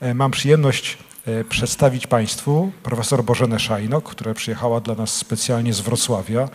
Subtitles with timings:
[0.00, 5.80] E, mam przyjemność e, przedstawić Państwu profesor Bożenę Szajnok, która przyjechała dla nas specjalnie z
[5.80, 6.48] Wrocławia.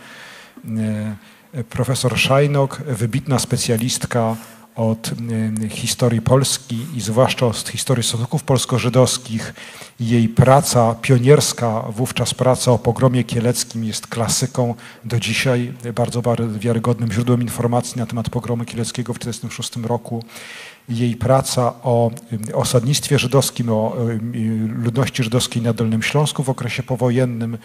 [1.54, 4.36] E, profesor Szajnok, wybitna specjalistka
[4.76, 5.10] od
[5.70, 9.54] historii Polski i zwłaszcza od historii stosunków polsko-żydowskich.
[10.00, 16.22] Jej praca pionierska, wówczas praca o pogromie kieleckim jest klasyką do dzisiaj, bardzo
[16.58, 20.24] wiarygodnym źródłem informacji na temat pogromu kieleckiego w 1946 roku
[20.88, 22.10] jej praca o
[22.54, 23.96] osadnictwie żydowskim, o
[24.68, 27.58] ludności żydowskiej na Dolnym Śląsku w okresie powojennym.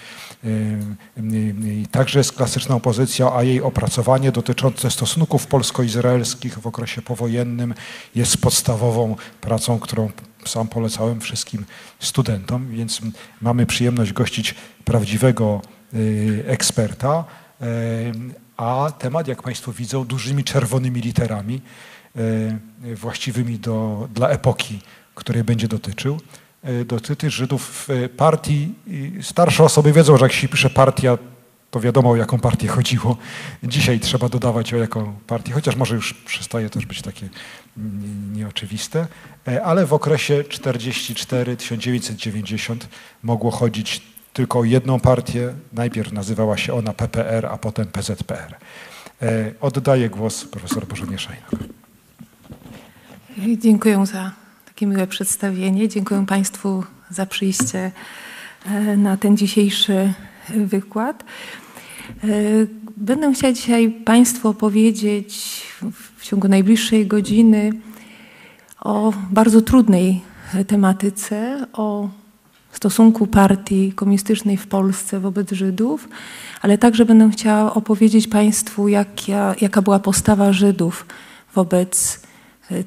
[1.92, 7.74] Także jest klasyczną pozycją, a jej opracowanie dotyczące stosunków polsko-izraelskich w okresie powojennym
[8.16, 10.10] jest podstawową pracą, którą
[10.46, 11.66] sam polecałem wszystkim
[12.00, 13.02] studentom, więc
[13.42, 15.62] mamy przyjemność gościć prawdziwego
[15.94, 17.26] y, eksperta,
[18.58, 21.62] a temat, jak Państwo widzą, dużymi czerwonymi literami
[22.96, 24.80] właściwymi do, dla epoki,
[25.16, 26.20] której będzie dotyczył.
[26.64, 28.74] E, dotyczy Żydów w partii.
[29.22, 31.18] Starsze osoby wiedzą, że jak się pisze partia,
[31.72, 33.18] to wiadomo o jaką partię chodziło.
[33.64, 37.30] Dzisiaj trzeba dodawać o jaką partię, chociaż może już przestaje też być takie
[38.34, 39.08] nieoczywiste,
[39.48, 42.76] e, ale w okresie 44-1990
[43.24, 44.02] mogło chodzić
[44.34, 45.54] tylko o jedną partię.
[45.74, 48.56] Najpierw nazywała się ona PPR, a potem PZPR.
[49.62, 50.86] Oddaję głos profesor
[51.18, 51.81] Szajnok.
[53.38, 54.32] Dziękuję za
[54.66, 55.90] takie miłe przedstawienie.
[55.90, 57.92] Dziękuję Państwu za przyjście
[58.66, 60.14] e, na ten dzisiejszy
[60.50, 61.24] wykład.
[62.24, 62.28] E,
[62.98, 65.62] będę chciała dzisiaj Państwu opowiedzieć
[66.18, 67.72] w ciągu najbliższej godziny
[68.82, 70.22] o bardzo trudnej
[70.68, 72.10] tematyce, o
[72.72, 76.10] stosunku partii komunistycznej w Polsce wobec Żydów,
[76.62, 81.06] ale także będę chciała opowiedzieć Państwu, jaka, jaka była postawa Żydów
[81.56, 82.20] wobec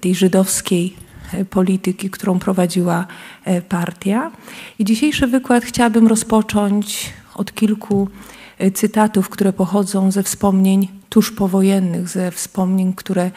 [0.01, 0.97] tej żydowskiej
[1.33, 3.07] e, polityki, którą prowadziła
[3.45, 4.31] e, partia.
[4.79, 8.09] I dzisiejszy wykład chciałabym rozpocząć od kilku
[8.59, 13.31] e, cytatów, które pochodzą ze wspomnień tuż powojennych, ze wspomnień, które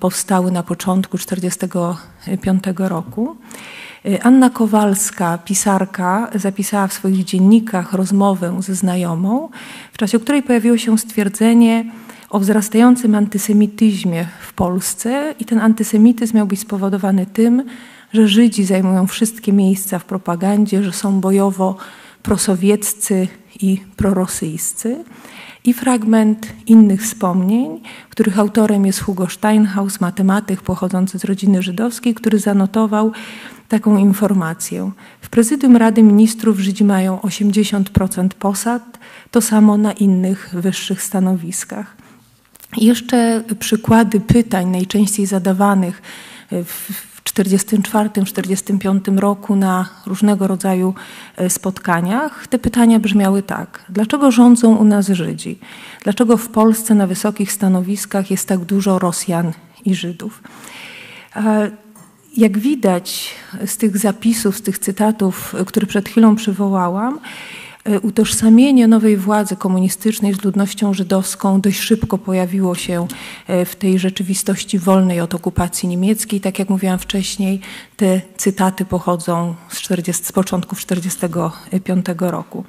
[0.00, 3.36] powstały na początku 1945 roku.
[4.22, 9.48] Anna Kowalska, pisarka, zapisała w swoich dziennikach rozmowę ze znajomą,
[9.92, 11.84] w czasie której pojawiło się stwierdzenie,
[12.32, 17.64] o wzrastającym antysemityzmie w Polsce i ten antysemityzm miał być spowodowany tym,
[18.12, 21.76] że Żydzi zajmują wszystkie miejsca w propagandzie, że są bojowo
[22.22, 23.28] prosowieccy
[23.60, 25.04] i prorosyjscy.
[25.64, 32.38] I fragment innych wspomnień, których autorem jest Hugo Steinhaus, matematyk pochodzący z rodziny żydowskiej, który
[32.38, 33.12] zanotował
[33.68, 34.90] taką informację.
[35.20, 38.98] W prezydium Rady Ministrów Żydzi mają 80% posad,
[39.30, 42.01] to samo na innych wyższych stanowiskach.
[42.76, 46.02] Jeszcze przykłady pytań najczęściej zadawanych
[46.50, 46.90] w
[47.24, 50.94] 1944-1945 roku na różnego rodzaju
[51.36, 52.46] e, spotkaniach.
[52.46, 53.84] Te pytania brzmiały tak.
[53.88, 55.58] Dlaczego rządzą u nas Żydzi?
[56.02, 59.52] Dlaczego w Polsce na wysokich stanowiskach jest tak dużo Rosjan
[59.84, 60.42] i Żydów?
[62.36, 63.34] Jak widać
[63.66, 67.18] z tych zapisów, z tych cytatów, e, które przed chwilą przywołałam,
[67.71, 67.71] E,
[68.02, 73.06] utożsamienie nowej władzy komunistycznej z ludnością żydowską dość szybko pojawiło się
[73.46, 76.40] e, w tej rzeczywistości wolnej od okupacji niemieckiej.
[76.40, 77.60] Tak jak mówiłam wcześniej,
[77.96, 82.64] te cytaty pochodzą z, 40, z początku 1945 roku.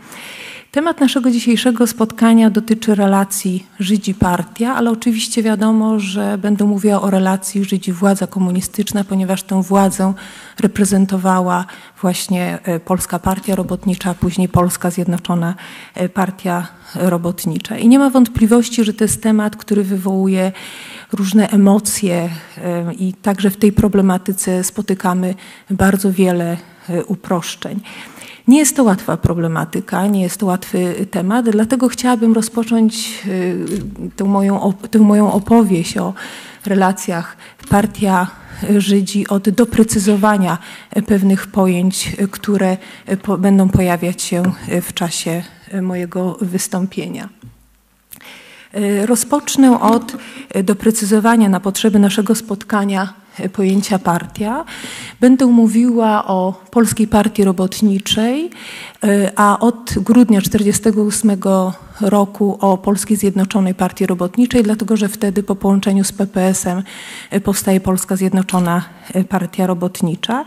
[0.74, 7.64] Temat naszego dzisiejszego spotkania dotyczy relacji Żydzi-partia, ale oczywiście wiadomo, że będę mówiła o relacji
[7.64, 10.14] Żydzi-władza komunistyczna, ponieważ tę władzę
[10.60, 11.66] reprezentowała
[12.02, 15.56] właśnie e, Polska Partia Robotnicza, a później Polska Zjednoczona
[15.96, 17.78] e, Partia Robotnicza.
[17.78, 20.52] I nie ma wątpliwości, że to jest temat, który wywołuje
[21.12, 25.36] różne emocje e, i także w tej problematyce spotykamy
[25.70, 26.58] bardzo wiele
[27.08, 27.80] uproszczeń.
[28.48, 33.66] Nie jest to łatwa problematyka, nie jest to łatwy temat, dlatego chciałabym rozpocząć y,
[34.16, 36.14] tę moją, tę moją opowieść o
[36.66, 37.38] relacjach
[37.70, 38.28] partia
[38.78, 40.58] Żydzi od doprecyzowania
[41.08, 42.78] pewnych pojęć, które
[43.38, 44.44] będą pojawiać się
[44.82, 45.44] w czasie
[45.82, 47.30] mojego wystąpienia.
[48.78, 50.16] Y, rozpocznę od
[50.64, 53.14] doprecyzowania na potrzeby naszego spotkania
[53.54, 54.66] pojęcia partia.
[55.20, 58.50] Będę mówiła o Polskiej Partii Robotniczej,
[59.04, 65.56] e, a od grudnia 1948 roku o Polskiej Zjednoczonej Partii Robotniczej, dlatego że wtedy po
[65.56, 66.84] połączeniu z PPS-em
[67.30, 68.84] e, powstaje Polska Zjednoczona
[69.14, 70.46] e, Partia Robotnicza.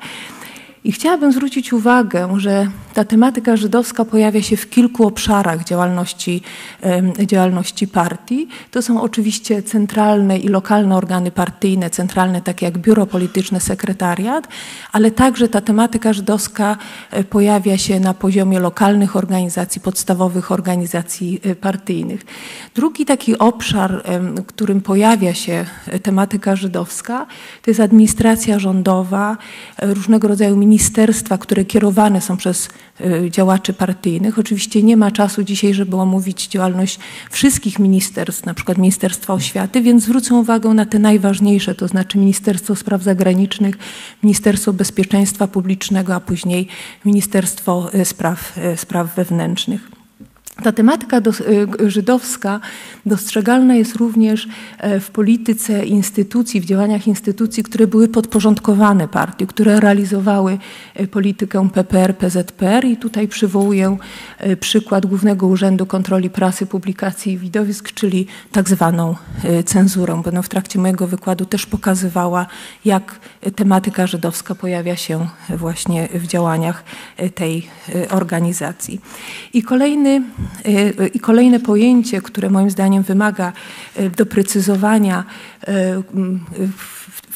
[0.86, 6.42] I chciałabym zwrócić uwagę, że ta tematyka żydowska pojawia się w kilku obszarach działalności,
[7.26, 8.48] działalności partii.
[8.70, 14.48] To są oczywiście centralne i lokalne organy partyjne, centralne takie jak biuro polityczne, sekretariat,
[14.92, 16.76] ale także ta tematyka żydowska
[17.10, 22.20] e, pojawia się na poziomie lokalnych organizacji, podstawowych organizacji e, partyjnych.
[22.74, 24.02] Drugi taki obszar,
[24.36, 27.26] w którym pojawia się e, tematyka żydowska,
[27.62, 29.36] to jest administracja rządowa,
[29.82, 30.75] różnego rodzaju ministerstwa,
[31.40, 32.68] które kierowane są przez
[33.30, 34.38] działaczy partyjnych.
[34.38, 36.98] Oczywiście nie ma czasu dzisiaj, żeby omówić działalność
[37.30, 42.76] wszystkich ministerstw, na przykład Ministerstwa Oświaty, więc zwrócę uwagę na te najważniejsze, to znaczy Ministerstwo
[42.76, 43.78] Spraw Zagranicznych,
[44.22, 46.68] Ministerstwo Bezpieczeństwa Publicznego, a później
[47.04, 49.95] Ministerstwo Spraw, Spraw Wewnętrznych.
[50.62, 51.20] Ta tematyka
[51.80, 52.60] y, żydowska
[53.06, 54.48] dostrzegalna jest również
[54.78, 60.58] e, w polityce instytucji, w działaniach instytucji, które były podporządkowane partii, które realizowały
[60.94, 63.96] e, politykę PPR, PZPR i tutaj przywołuję
[64.38, 69.14] e, przykład Głównego Urzędu Kontroli Prasy, Publikacji i Widowisk, czyli tak zwaną
[69.64, 70.22] cenzurę.
[70.24, 72.46] Będę w trakcie mojego wykładu też pokazywała,
[72.84, 73.20] jak
[73.56, 76.84] tematyka żydowska pojawia się właśnie w działaniach
[77.34, 77.66] tej
[78.10, 79.00] organizacji.
[79.52, 80.22] I kolejny
[81.14, 83.52] I kolejne pojęcie, które moim zdaniem wymaga
[84.00, 85.24] y, doprecyzowania
[85.68, 85.72] y,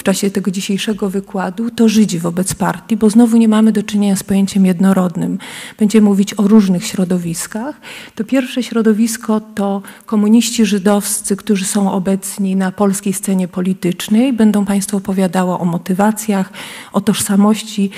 [0.01, 4.17] w czasie tego dzisiejszego wykładu, to Żydzi wobec partii, bo znowu nie mamy do czynienia
[4.17, 5.39] z pojęciem jednorodnym.
[5.79, 7.81] Będziemy mówić o różnych środowiskach.
[8.15, 14.33] To pierwsze środowisko to komuniści żydowscy, którzy są obecni na polskiej scenie politycznej.
[14.33, 16.53] Będą Państwu opowiadało o motywacjach,
[16.93, 17.91] o tożsamości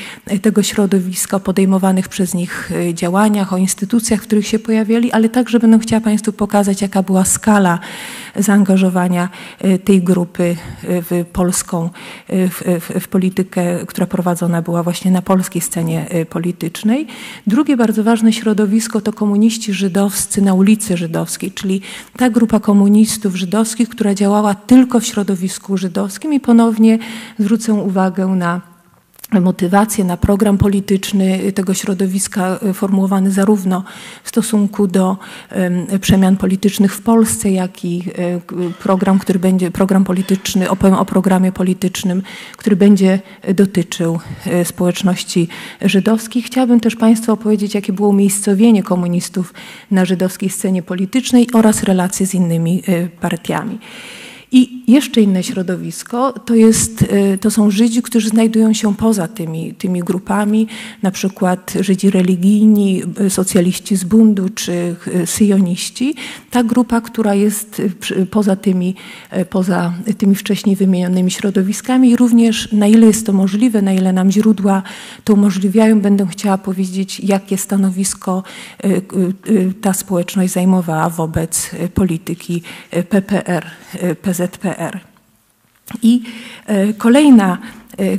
[0.42, 5.58] tego środowiska, podejmowanych przez nich e, działaniach, o instytucjach, w których się pojawiali, ale także
[5.58, 7.78] będę chciała Państwu pokazać, jaka była skala
[8.36, 9.28] zaangażowania
[9.58, 11.91] e, tej grupy e, w polską
[12.28, 17.06] w, w, w, politykę, która prowadzona była właśnie na polskiej scenie politycznej.
[17.46, 21.80] Drugie bardzo ważne środowisko to komuniści żydowscy na ulicy Żydowskiej, czyli
[22.16, 26.98] ta grupa komunistów żydowskich, która działała tylko w środowisku żydowskim i ponownie
[27.38, 28.71] zwrócę uwagę na
[29.40, 33.84] motywację na program polityczny tego środowiska y, formułowany zarówno
[34.24, 35.16] w stosunku do
[36.00, 41.52] przemian politycznych w Polsce, jak i y, program, który będzie, program polityczny, opowiem o programie
[41.52, 42.22] politycznym,
[42.56, 43.20] który będzie
[43.54, 45.48] dotyczył y, społeczności
[45.80, 46.42] żydowskiej.
[46.42, 49.54] Chciałabym też Państwu opowiedzieć, jakie było umiejscowienie komunistów
[49.90, 52.82] na żydowskiej scenie politycznej oraz relacje z innymi
[53.20, 53.78] partiami.
[54.54, 59.74] I jeszcze inne środowisko to, jest, y, to są Żydzi, którzy znajdują się poza tymi,
[59.74, 60.66] tymi grupami,
[61.02, 66.14] na przykład Żydzi religijni, y, socjaliści z bundu czy y, syjoniści.
[66.50, 67.82] Ta grupa, która jest
[68.30, 68.94] poza tymi,
[69.50, 74.30] poza tymi wcześniej wymienionymi środowiskami i również na ile jest to możliwe, na ile nam
[74.30, 74.82] źródła
[75.24, 78.42] to umożliwiają, będę chciała powiedzieć, jakie stanowisko
[79.80, 82.62] ta społeczność zajmowała wobec polityki
[83.08, 83.66] PPR,
[84.22, 84.41] PZ
[86.02, 86.22] I
[86.66, 87.58] e, kolejna,
[87.98, 88.18] e,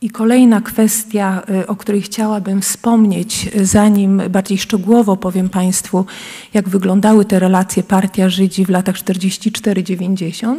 [0.00, 6.06] i kolejna kwestia, e, o której chciałabym wspomnieć, zanim bardziej szczegółowo powiem Państwu,
[6.54, 10.58] jak wyglądały te relacje partia-Żydzi w latach 44-90,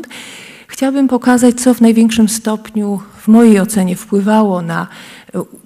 [0.68, 4.88] chciałabym pokazać, co w największym stopniu w mojej ocenie wpływało na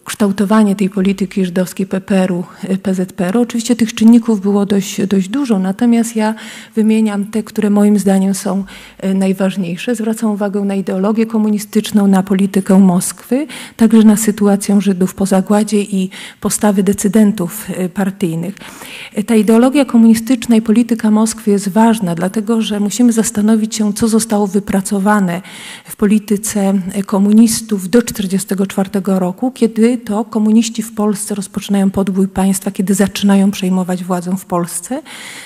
[0.06, 2.44] kształtowanie tej polityki żydowskiej PPR-u,
[2.84, 3.41] PZPR-u.
[3.41, 6.36] Oczywiście tych czynników było dość, dość dużo, natomiast ja
[6.75, 8.63] wymieniam te, które moim zdaniem są
[9.00, 9.96] e, najważniejsze.
[9.96, 16.10] Zwracam uwagę na ideologię komunistyczną, na politykę Moskwy, także na sytuację Żydów po zagładzie i
[16.41, 18.56] postawy decydentów e, partyjnych.
[19.25, 24.48] Ta ideologia komunistyczna i polityka Moskwy jest ważna, dlatego że musimy zastanowić się, co zostało
[24.48, 25.41] wypracowane
[25.86, 26.74] w polityce
[27.06, 28.89] komunistów do 1944
[29.20, 35.02] roku, kiedy to komuniści w Polsce rozpoczynają podbój państwa, kiedy zaczynają przejmować władzę w Polsce,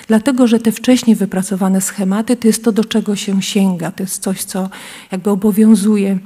[0.08, 4.24] dlatego że te wcześniej wypracowane schematy to jest to, do czego się sięga, to jest
[4.24, 4.70] coś, co
[5.12, 6.20] jakby obowiązuje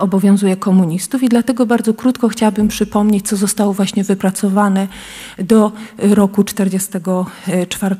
[0.00, 4.88] obowiązuje komunistów i dlatego bardzo krótko chciałabym przypomnieć, co zostało właśnie wypracowane
[5.38, 7.96] do roku 1944.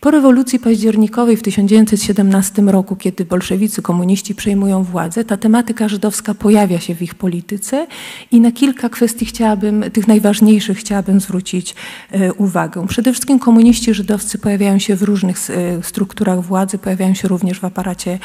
[0.00, 6.80] Po rewolucji październikowej w 1917 roku, kiedy bolszewicy, komuniści przejmują władzę, ta tematyka żydowska pojawia
[6.80, 7.86] się w ich polityce
[8.30, 11.74] i na kilka kwestii chciałabym, tych najważniejszych chciałabym zwrócić
[12.10, 12.86] e, uwagę.
[12.86, 17.64] Przede wszystkim komuniści żydowscy pojawiają się w różnych e, strukturach władzy, pojawiają się również w
[17.64, 18.18] aparacie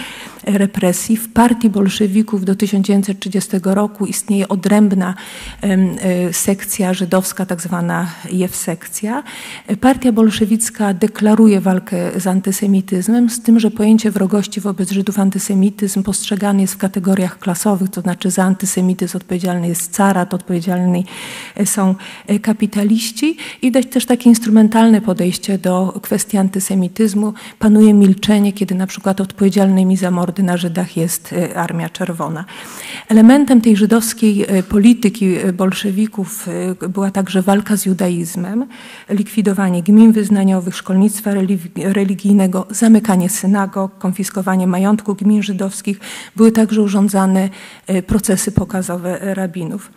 [0.44, 1.18] represji.
[1.18, 5.16] W partii bolszewików do do 1930 roku istnieje odrębna
[6.32, 9.24] sekcja żydowska, tak zwana Jew-sekcja.
[9.82, 16.62] Partia bolszewicka deklaruje walkę z antysemityzmem, z tym, że pojęcie wrogości wobec Żydów antysemityzm postrzegany
[16.62, 21.06] jest w kategoriach klasowych, to znaczy za antysemityzm odpowiedzialny jest carat, odpowiedzialni
[21.66, 21.96] są
[22.42, 27.34] kapitaliści i dać też takie instrumentalne podejście do kwestii antysemityzmu.
[27.60, 32.33] Panuje milczenie, kiedy na przykład odpowiedzialnymi za mordy na Żydach jest Armia Czerwona.
[33.08, 36.48] Elementem tej żydowskiej e, polityki e, bolszewików
[36.90, 38.66] była także walka z judaizmem,
[39.10, 41.32] likwidowanie gmin wyznaniowych, szkolnictwa
[41.76, 46.00] religijnego, zamykanie synagog, konfiskowanie majątku gmin żydowskich.
[46.36, 47.50] Były także urządzane
[48.08, 49.92] procesy pokazowe rabinów.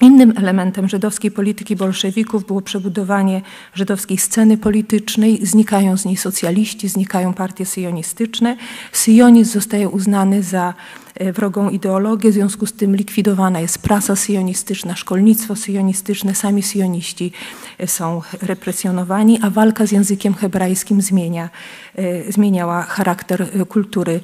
[0.00, 3.42] Innym elementem żydowskiej polityki bolszewików było przebudowanie
[3.74, 5.46] żydowskiej sceny politycznej.
[5.46, 8.56] Znikają z niej socjaliści, znikają partie syjonistyczne.
[8.92, 10.74] Syjonizm zostaje uznany za
[11.14, 17.32] e, wrogą ideologię, w związku z tym likwidowana jest prasa syjonistyczna, szkolnictwo syjonistyczne, sami syjoniści
[17.78, 21.50] e, są represjonowani, a walka z językiem hebrajskim zmienia,
[21.96, 24.20] e, zmieniała charakter kultury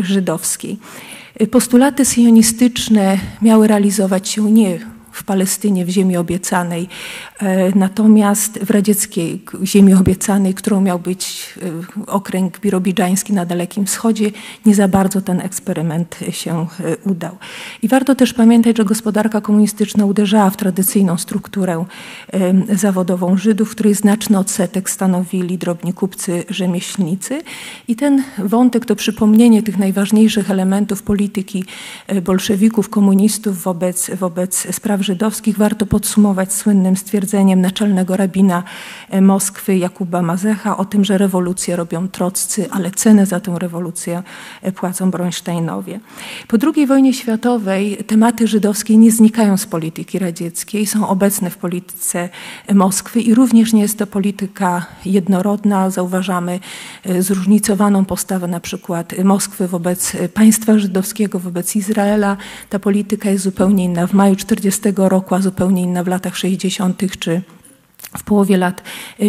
[0.00, 0.78] żydowskiej.
[1.50, 4.78] Postulaty syjonistyczne miały realizować się nie
[5.12, 6.88] w Palestynie, w ziemi obiecanej,
[7.40, 11.54] e, natomiast w radzieckiej ziemi obiecanej, którą miał być
[12.06, 14.30] e, okręg birobidżański na Dalekim Wschodzie,
[14.66, 17.36] nie za bardzo ten eksperyment się e, udał.
[17.82, 21.84] I warto też pamiętać, że gospodarka komunistyczna uderzała w tradycyjną strukturę
[22.72, 27.42] zawodową Żydów, której znaczny odsetek stanowili drobni kupcy, rzemieślnicy.
[27.88, 31.64] I ten wątek to przypomnienie tych najważniejszych elementów polityki
[32.22, 34.66] bolszewików, komunistów wobec, wobec
[35.02, 38.62] żydowskich warto podsumować słynnym stwierdzeniem naczelnego rabina
[39.10, 44.22] e, Moskwy Jakuba Mazecha o tym, że rewolucję robią troccy, ale cenę za tę rewolucję
[44.62, 46.00] e, płacą Bronsteinowie.
[46.48, 52.28] Po II wojnie światowej tematy żydowskie nie znikają z polityki radzieckiej, są obecne w polityce
[52.66, 55.90] e, Moskwy i również nie jest to polityka jednorodna.
[55.90, 56.60] Zauważamy
[57.18, 62.36] zróżnicowaną postawę na przykład Moskwy wobec państwa żydowskiego, wobec Izraela.
[62.70, 64.06] Ta polityka jest zupełnie inna.
[64.06, 67.02] W maju 40 roku, a zupełnie inna w latach 60.
[67.18, 67.42] czy
[68.18, 68.82] w połowie lat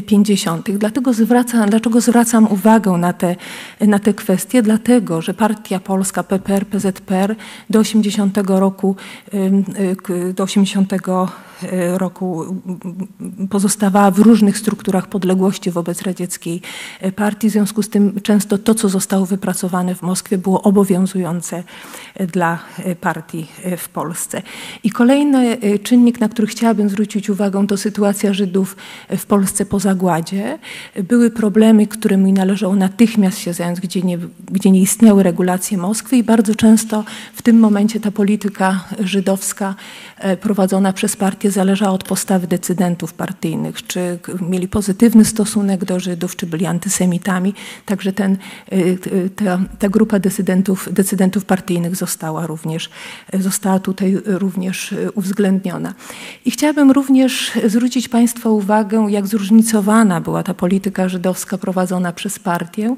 [0.08, 0.70] 50.
[0.70, 3.36] E, Dlatego zwracam, dlaczego zwracam uwagę na te,
[3.82, 4.62] na te kwestie?
[4.62, 7.36] Dlatego, że Partia Polska, PPR, PZPR
[7.70, 8.96] do 80 roku,
[9.34, 11.52] e, do 80 E,
[11.93, 12.46] roku
[13.50, 16.62] pozostawała w różnych strukturach podległości wobec radzieckiej
[17.00, 17.50] e, partii.
[17.50, 21.63] W związku z tym często to, co zostało wypracowane w Moskwie, było obowiązujące
[22.15, 22.60] e, dla
[23.01, 24.41] partii w Polsce.
[24.84, 28.75] I kolejny czynnik, na który chciałabym zwrócić uwagę, to sytuacja Żydów
[29.17, 30.60] w Polsce po zagładzie.
[31.03, 34.17] Były problemy, którymi należało natychmiast się zająć, gdzie nie,
[34.51, 37.03] gdzie nie istniały regulacje Moskwy i bardzo często
[37.34, 39.75] w tym momencie ta polityka żydowska
[40.41, 44.19] prowadzona przez partię zależała od postawy decydentów partyjnych, czy
[44.50, 47.53] mieli pozytywny stosunek do Żydów, czy byli antysemitami.
[47.86, 48.38] Także ten,
[48.74, 48.75] y,
[49.07, 52.89] y, ta, ta grupa decydentów, decydentów partyjnych została również,
[53.39, 55.93] została tutaj również y, uwzględniona.
[56.45, 62.95] I chciałabym również zwrócić Państwa uwagę, jak zróżnicowana była ta polityka żydowska prowadzona przez partię.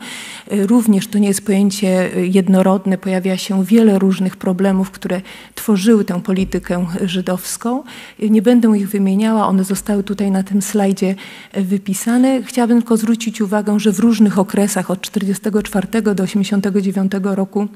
[0.52, 5.22] Również to nie jest pojęcie jednorodne, pojawia się wiele różnych problemów, które
[5.56, 7.84] tworzyły tę politykę żydowską.
[8.20, 11.16] Nie będę ich wymieniała, one zostały tutaj na tym slajdzie
[11.52, 12.44] e, wypisane.
[12.44, 17.68] Chciałabym tylko zwrócić uwagę, że w różnych okresach od 1944 do 1989 roku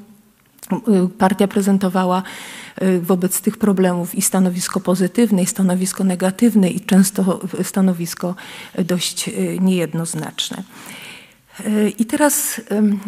[1.17, 2.23] partia prezentowała
[2.75, 8.35] e, wobec tych problemów i stanowisko pozytywne, i stanowisko negatywne, i często stanowisko
[8.85, 10.63] dość e, niejednoznaczne.
[11.97, 12.61] I teraz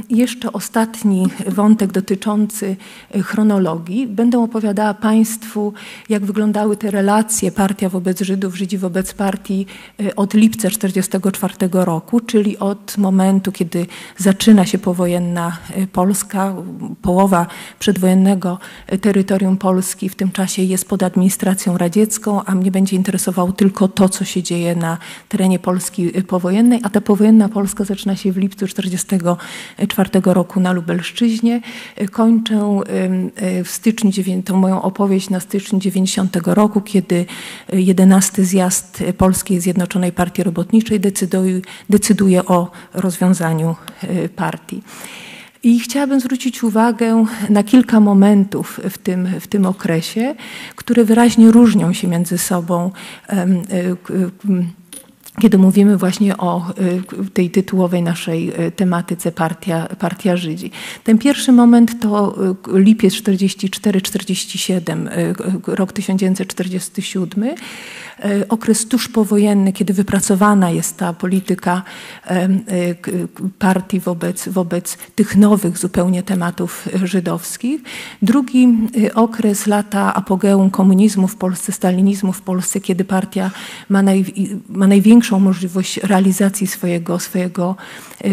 [0.10, 2.76] jeszcze ostatni wątek dotyczący
[3.12, 4.08] e, chronologii.
[4.08, 5.74] Będę opowiadała Państwu,
[6.10, 9.66] jak wyglądały te relacje partia wobec Żydów, Żydzi wobec partii
[10.00, 13.86] e, od lipca 1944 roku, czyli od momentu, kiedy
[14.18, 16.56] zaczyna się powojenna e, Polska.
[17.02, 17.48] Połowa
[17.80, 18.60] przedwojennego
[19.02, 24.10] terytorium Polski w tym czasie jest pod administracją radziecką, a mnie będzie interesowało tylko to,
[24.10, 24.98] co się dzieje na
[25.30, 31.62] terenie Polski powojennej, a ta powojenna Polska zaczyna się w lipcu 1944 roku na Lubelszczyźnie.
[32.12, 32.80] Kończę
[33.64, 34.12] w styczniu,
[34.46, 37.26] tą moją opowieść na styczniu 90 roku, kiedy
[37.74, 44.82] 11 zjazd Polskiej Zjednoczonej Partii Robotniczej decyduje, decyduje o rozwiązaniu e, partii.
[45.64, 50.36] I chciałabym zwrócić uwagę na kilka momentów w tym, w tym okresie,
[50.76, 52.92] które wyraźnie różnią się między sobą
[55.40, 56.66] kiedy mówimy właśnie o
[57.26, 60.72] y, tej tytułowej naszej y, tematyce Partia, Partia Żydzi.
[61.04, 62.36] Ten pierwszy moment to
[62.76, 65.10] y, lipiec 44-47,
[65.68, 67.56] rok 1947.
[68.22, 71.84] E, okres tuż powojenny, kiedy wypracowana jest ta polityka
[72.28, 72.50] e,
[73.60, 77.82] partii wobec, wobec tych nowych zupełnie tematów żydowskich.
[78.22, 78.68] Drugi
[79.04, 83.52] e, okres lata apogeum komunizmu w Polsce, stalinizmu w Polsce, kiedy partia
[83.90, 84.26] ma, naj,
[84.70, 87.76] ma największą możliwość realizacji swojego, swojego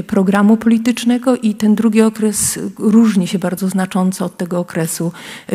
[0.07, 5.13] programu politycznego i ten drugi okres różni się bardzo znacząco od tego okresu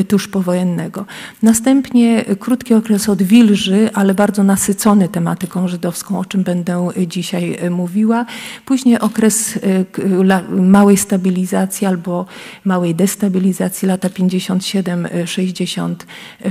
[0.07, 1.05] tuż powojennego.
[1.41, 8.25] Następnie krótki okres odwilży, ale bardzo nasycony tematyką żydowską, o czym będę dzisiaj e, mówiła.
[8.65, 12.25] Później okres e, małej stabilizacji albo
[12.65, 16.05] małej destabilizacji, lata 57, 60,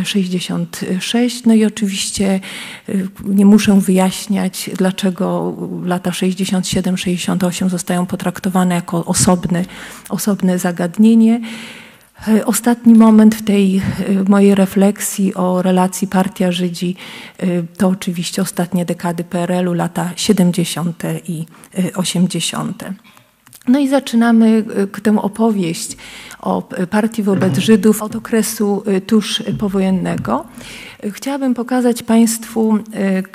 [0.04, 1.44] 66.
[1.46, 2.40] No i oczywiście
[2.88, 2.92] e,
[3.24, 9.64] nie muszę wyjaśniać, dlaczego lata 67, 68 zostają potraktowane jako osobne,
[10.08, 11.40] osobne zagadnienie.
[12.28, 13.82] E, ostatni moment w tej e,
[14.28, 16.96] mojej refleksji o relacji Partia Żydzi
[17.38, 21.02] e, to oczywiście ostatnie dekady PRL-u, lata 70.
[21.28, 21.46] i
[21.94, 22.84] 80.
[23.68, 24.64] No i zaczynamy
[25.02, 25.96] tę opowieść
[26.40, 30.44] o partii wobec Żydów od okresu tuż powojennego.
[31.10, 32.78] Chciałabym pokazać Państwu,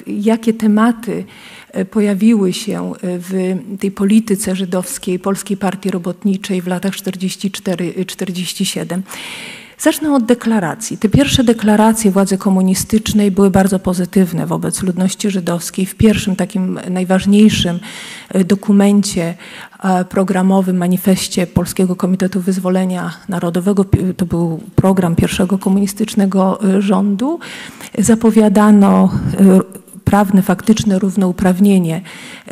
[0.07, 1.25] jakie tematy
[1.77, 9.01] E, pojawiły się e, w tej polityce żydowskiej Polskiej Partii Robotniczej w latach 44-47.
[9.79, 10.98] Zacznę od deklaracji.
[10.98, 15.86] Te pierwsze deklaracje władzy komunistycznej były bardzo pozytywne wobec ludności żydowskiej.
[15.86, 17.79] W pierwszym takim najważniejszym
[18.29, 19.36] e, dokumencie
[20.10, 23.86] programowym, manifestie Polskiego Komitetu Wyzwolenia Narodowego,
[24.17, 27.39] to był program pierwszego komunistycznego rządu,
[27.98, 29.10] zapowiadano
[30.08, 32.02] prawne, faktyczne równouprawnienie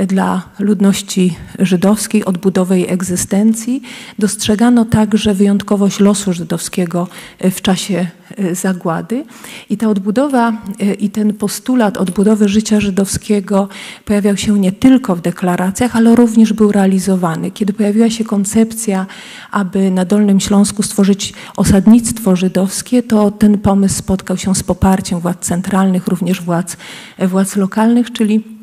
[0.08, 3.82] dla ludności żydowskiej, odbudowę jej egzystencji.
[4.20, 7.08] Dostrzegano także wyjątkowość losu żydowskiego
[7.40, 8.08] w czasie e,
[8.51, 9.25] zagłady.
[9.70, 13.70] I ta odbudowa e, i ten postulat odbudowy życia żydowskiego
[14.05, 17.51] pojawiał się nie tylko w deklaracjach, ale również był realizowany.
[17.51, 19.05] Kiedy pojawiła się koncepcja,
[19.51, 25.39] aby na Dolnym Śląsku stworzyć osadnictwo żydowskie, to ten pomysł spotkał się z poparciem władz
[25.39, 26.77] centralnych, również władz,
[27.20, 28.55] władz lokalnych, czyli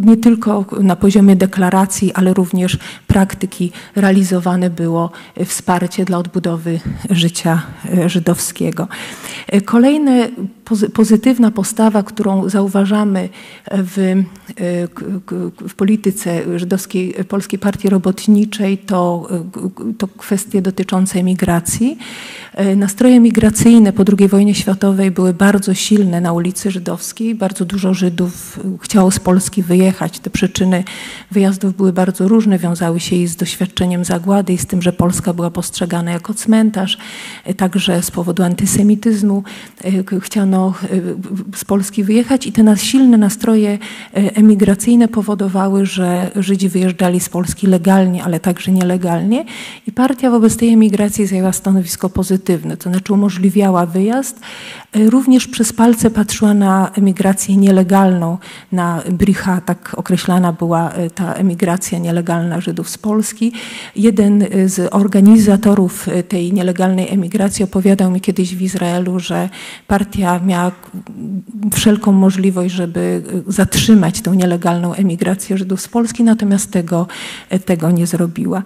[0.00, 2.78] nie tylko na poziomie deklaracji, ale również
[3.14, 5.10] praktyki realizowane było
[5.44, 8.88] wsparcie dla odbudowy życia e, żydowskiego.
[9.46, 10.12] E, kolejna
[10.94, 13.28] pozytywna postawa, którą zauważamy
[13.70, 14.22] w, e,
[15.68, 19.28] w polityce żydowskiej Polskiej Partii Robotniczej, to,
[19.98, 21.98] to kwestie dotyczące emigracji.
[22.76, 27.34] Nastroje migracyjne po II wojnie światowej były bardzo silne na ulicy Żydowskiej.
[27.34, 30.18] Bardzo dużo Żydów chciało z Polski wyjechać.
[30.18, 30.84] Te przyczyny
[31.30, 35.32] wyjazdów były bardzo różne, wiązały się i z doświadczeniem zagłady i z tym, że Polska
[35.32, 36.98] była postrzegana jako cmentarz,
[37.44, 39.42] e, także z powodu antysemityzmu
[39.84, 40.74] e, chciano
[41.52, 42.46] e, z Polski wyjechać.
[42.46, 43.78] I te silne nastroje
[44.12, 49.44] emigracyjne powodowały, że Żydzi wyjeżdżali z Polski legalnie, ale także nielegalnie.
[49.86, 54.40] I partia wobec tej emigracji zajęła stanowisko pozytywne, to znaczy umożliwiała wyjazd,
[54.94, 58.38] również przez palce patrzyła na emigrację nielegalną,
[58.72, 63.52] na Bricha, tak określana była ta emigracja nielegalna Żydów z Polski.
[63.96, 69.48] Jeden e, z organizatorów e, tej nielegalnej emigracji opowiadał mi kiedyś w Izraelu, że
[69.86, 70.72] partia miała
[71.74, 77.06] wszelką możliwość, żeby zatrzymać tę nielegalną emigrację Żydów z Polski, natomiast tego,
[77.64, 78.62] tego nie zrobiła.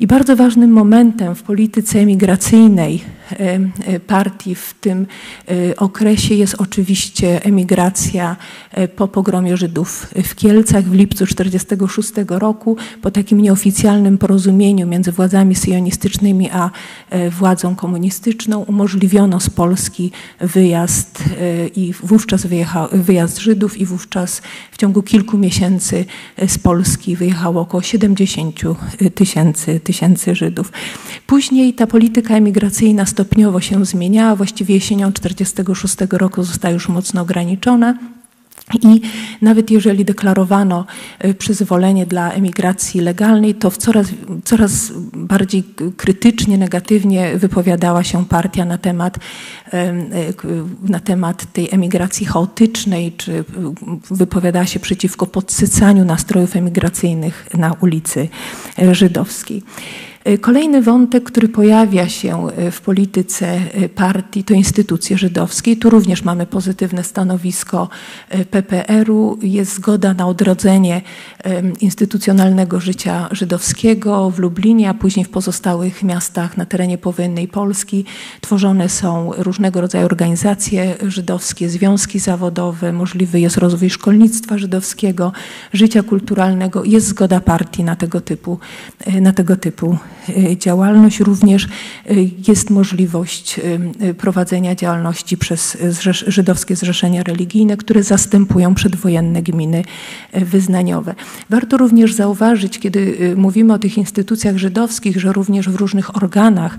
[0.00, 3.00] I bardzo ważnym momentem w polityce emigracyjnej
[4.06, 5.06] partii w tym
[5.76, 8.36] okresie jest oczywiście emigracja
[8.96, 13.67] po pogromie Żydów w Kielcach w lipcu 1946 roku po takim nieoficjalnym
[14.18, 16.70] porozumieniu między władzami syjonistycznymi a
[17.30, 21.24] władzą komunistyczną umożliwiono z Polski wyjazd
[21.76, 26.04] i wówczas wyjechał, wyjazd Żydów i wówczas w ciągu kilku miesięcy
[26.46, 28.60] z Polski wyjechało około 70
[29.14, 30.72] tysięcy tysięcy Żydów.
[31.26, 37.98] Później ta polityka emigracyjna stopniowo się zmieniała, właściwie jesienią 1946 roku została już mocno ograniczona.
[38.74, 39.00] I
[39.42, 40.86] nawet jeżeli deklarowano
[41.18, 44.06] e, przyzwolenie dla emigracji legalnej, to w coraz,
[44.44, 45.64] coraz bardziej
[45.96, 49.18] krytycznie, negatywnie wypowiadała się partia na temat,
[49.72, 49.94] e,
[50.82, 53.44] na temat tej emigracji chaotycznej, czy
[54.10, 58.28] wypowiadała się przeciwko podsycaniu nastrojów emigracyjnych na ulicy
[58.92, 59.62] żydowskiej.
[60.40, 63.60] Kolejny wątek, który pojawia się w polityce
[63.94, 65.76] partii, to instytucje żydowskie.
[65.76, 67.88] Tu również mamy pozytywne stanowisko
[68.50, 69.38] PPR-u.
[69.42, 71.02] Jest zgoda na odrodzenie
[71.80, 78.04] instytucjonalnego życia żydowskiego w Lublinie, a później w pozostałych miastach na terenie powojennej Polski.
[78.40, 85.32] Tworzone są różnego rodzaju organizacje żydowskie, związki zawodowe, możliwy jest rozwój szkolnictwa żydowskiego,
[85.72, 86.84] życia kulturalnego.
[86.84, 88.58] Jest zgoda partii na tego typu,
[89.20, 89.98] na tego typu e,
[90.56, 91.20] działalność.
[91.20, 91.68] Również e,
[92.48, 93.60] jest możliwość
[94.00, 95.76] e, prowadzenia działalności przez
[96.26, 99.84] żydowskie zrzeszenia religijne, które zastępują przedwojenne gminy
[100.32, 101.14] wyznaniowe.
[101.50, 106.78] Warto również zauważyć, kiedy mówimy o tych instytucjach żydowskich, że również w różnych organach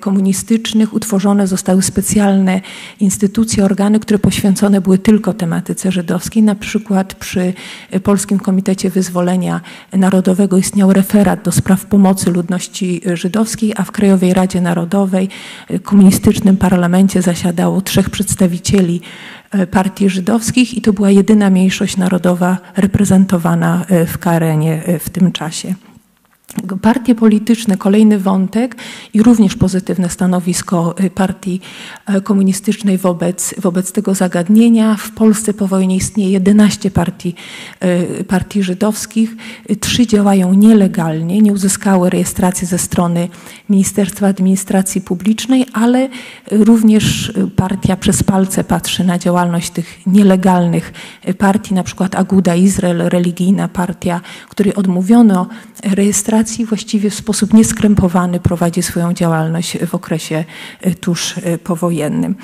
[0.00, 2.60] komunistycznych utworzone zostały specjalne
[3.00, 6.42] instytucje, organy, które poświęcone były tylko tematyce żydowskiej.
[6.42, 7.52] Na przykład przy
[8.02, 9.60] Polskim Komitecie Wyzwolenia
[9.92, 15.28] Narodowego istniał referat do spraw pomocy ludności żydowskiej, a w Krajowej Radzie Narodowej,
[15.82, 19.00] komunistycznym parlamencie zasiadało trzech przedstawicieli
[19.50, 25.10] e, partii żydowskich i to była jedyna mniejszość narodowa reprezentowana e, w Karenie e, w
[25.10, 25.74] tym czasie.
[26.82, 28.76] Partie polityczne, kolejny wątek
[29.14, 31.60] i również pozytywne stanowisko y, partii
[32.06, 34.96] e, komunistycznej wobec, wobec tego zagadnienia.
[34.96, 37.34] W Polsce po wojnie istnieje 11 partii,
[37.80, 39.36] e, partii żydowskich.
[39.80, 43.28] Trzy działają nielegalnie, nie uzyskały rejestracji ze strony
[43.68, 46.08] Ministerstwa Administracji Publicznej, ale
[46.50, 50.92] również partia przez palce patrzy na działalność tych nielegalnych
[51.38, 55.48] partii, na przykład Aguda Izrael, religijna partia, której odmówiono
[55.84, 60.44] rejestracji właściwie w sposób nieskrępowany prowadzi swoją działalność w okresie
[60.80, 62.34] e, tuż e, powojennym.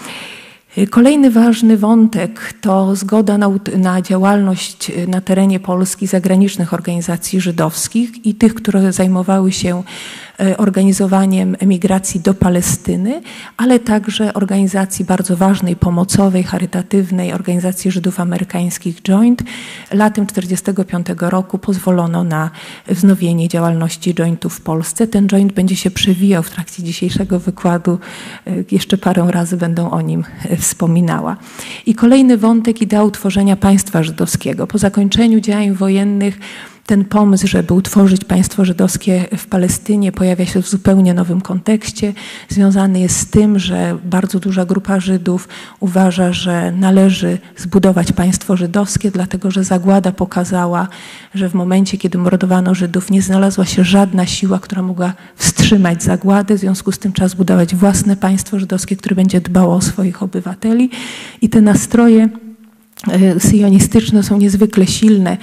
[0.76, 8.26] E, kolejny ważny wątek to zgoda na, na, działalność na terenie Polski zagranicznych organizacji żydowskich
[8.26, 9.82] i tych, które zajmowały się
[10.56, 13.22] organizowaniem emigracji do Palestyny,
[13.56, 19.42] ale także organizacji bardzo ważnej, pomocowej, charytatywnej, organizacji Żydów amerykańskich Joint.
[19.92, 22.50] Latem 1945 roku pozwolono na
[22.88, 25.06] wznowienie działalności jointu w Polsce.
[25.06, 27.98] Ten joint będzie się przewijał w trakcie dzisiejszego wykładu.
[28.46, 31.36] E, jeszcze parę razy będę o nim e, wspominała.
[31.86, 34.66] I kolejny wątek idea utworzenia państwa żydowskiego.
[34.66, 36.38] Po zakończeniu działań wojennych
[36.86, 42.12] ten pomysł, żeby utworzyć państwo żydowskie w Palestynie, pojawia się w zupełnie nowym kontekście.
[42.48, 45.48] Związany jest z tym, że bardzo duża grupa Żydów
[45.80, 50.88] uważa, że należy zbudować państwo żydowskie, dlatego że zagłada pokazała,
[51.34, 56.54] że w momencie, kiedy mordowano Żydów, nie znalazła się żadna siła, która mogła wstrzymać zagładę.
[56.54, 60.90] W związku z tym trzeba zbudować własne państwo żydowskie, które będzie dbało o swoich obywateli.
[61.42, 62.28] I te nastroje
[63.38, 65.36] syjonistyczne są niezwykle silne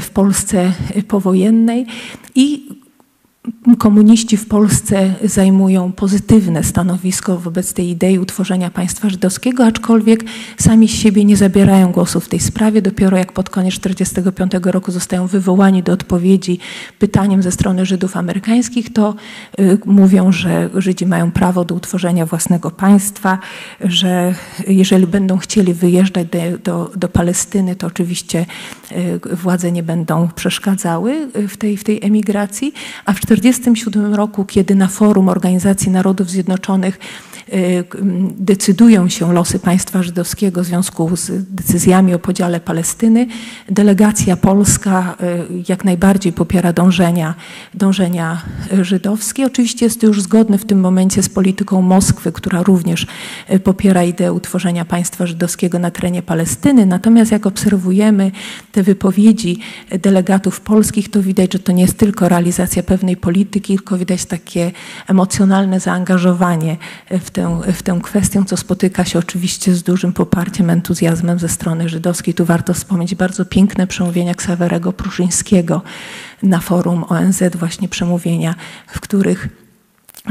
[0.00, 0.72] w Polsce
[1.08, 1.86] powojennej
[2.34, 2.68] i
[3.78, 10.24] komuniści w Polsce zajmują pozytywne stanowisko wobec tej idei utworzenia państwa żydowskiego, aczkolwiek
[10.58, 12.82] sami z siebie nie zabierają głosu w tej sprawie.
[12.82, 16.58] Dopiero jak pod koniec 1945 roku zostają wywołani do odpowiedzi
[16.98, 19.14] pytaniem ze strony Żydów amerykańskich, to
[19.60, 23.38] y, mówią, że Żydzi mają prawo do utworzenia własnego państwa,
[23.80, 24.34] że
[24.68, 28.46] jeżeli będą chcieli wyjeżdżać do, do, do Palestyny, to oczywiście
[28.92, 32.72] y, władze nie będą przeszkadzały w tej, w tej emigracji,
[33.04, 36.98] a w 1947 roku, kiedy na forum Organizacji Narodów Zjednoczonych
[37.54, 37.84] Y,
[38.38, 43.26] decydują się losy państwa żydowskiego w związku z decyzjami o podziale Palestyny.
[43.68, 47.34] Delegacja polska y, jak najbardziej popiera dążenia,
[47.74, 48.42] dążenia
[48.82, 49.46] żydowskie.
[49.46, 53.06] Oczywiście jest to już zgodne w tym momencie z polityką Moskwy, która również
[53.52, 56.86] y, popiera ideę utworzenia państwa żydowskiego na terenie Palestyny.
[56.86, 58.30] Natomiast jak obserwujemy
[58.72, 59.58] te wypowiedzi
[60.02, 64.72] delegatów polskich, to widać, że to nie jest tylko realizacja pewnej polityki, tylko widać takie
[65.08, 66.76] emocjonalne zaangażowanie
[67.10, 71.48] w tę tę, w tę kwestię, co spotyka się oczywiście z dużym poparciem, entuzjazmem ze
[71.48, 72.34] strony żydowskiej.
[72.34, 75.82] Tu warto wspomnieć bardzo piękne przemówienia Ksawerego Pruszyńskiego
[76.42, 78.54] na forum ONZ, właśnie przemówienia,
[78.86, 79.48] w których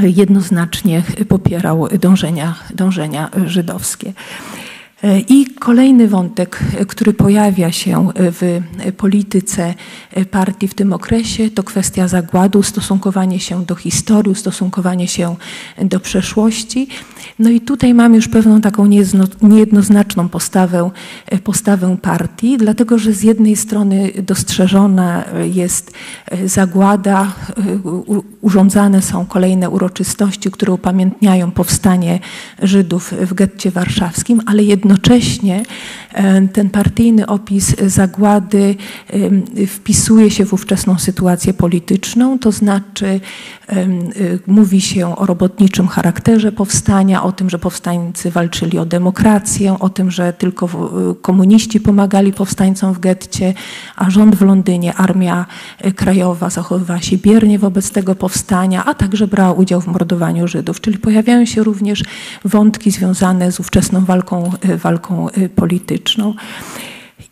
[0.00, 4.12] jednoznacznie popierał dążenia, dążenia żydowskie.
[5.28, 6.58] I kolejny wątek,
[6.88, 8.60] który pojawia się w
[8.96, 9.74] polityce
[10.30, 15.36] partii w tym okresie, to kwestia zagładu, stosunkowanie się do historii, stosunkowanie się
[15.82, 16.88] do przeszłości.
[17.38, 18.86] No i tutaj mamy już pewną taką
[19.42, 20.90] niejednoznaczną postawę,
[21.44, 25.92] postawę partii, dlatego że z jednej strony dostrzeżona jest
[26.44, 27.32] zagłada,
[28.40, 32.18] urządzane są kolejne uroczystości, które upamiętniają powstanie
[32.62, 35.62] Żydów w getcie warszawskim, ale jednocześnie jednocześnie
[36.52, 38.76] ten partyjny opis zagłady
[39.66, 43.20] wpisuje się w ówczesną sytuację polityczną, to znaczy
[44.46, 50.10] mówi się o robotniczym charakterze powstania, o tym, że powstańcy walczyli o demokrację, o tym,
[50.10, 50.68] że tylko
[51.22, 53.54] komuniści pomagali powstańcom w getcie,
[53.96, 55.46] a rząd w Londynie, armia
[55.96, 60.80] krajowa zachowywała się biernie wobec tego powstania, a także brała udział w mordowaniu Żydów.
[60.80, 62.04] Czyli pojawiają się również
[62.44, 66.34] wątki związane z ówczesną walką, walką polityczną.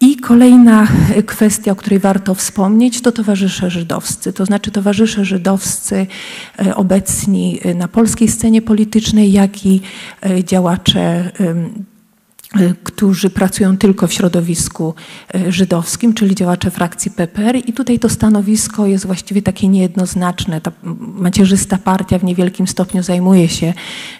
[0.01, 0.89] I kolejna
[1.27, 4.33] kwestia, o której warto wspomnieć, to towarzysze żydowscy.
[4.33, 6.07] To znaczy towarzysze żydowscy
[6.75, 9.81] obecni na polskiej scenie politycznej, jak i
[10.45, 11.98] działacze Y,
[12.83, 14.95] którzy pracują tylko w środowisku
[15.35, 20.61] y, żydowskim, czyli działacze frakcji PPR i tutaj to stanowisko jest właściwie takie niejednoznaczne.
[20.61, 23.75] Ta macierzysta partia w niewielkim stopniu zajmuje się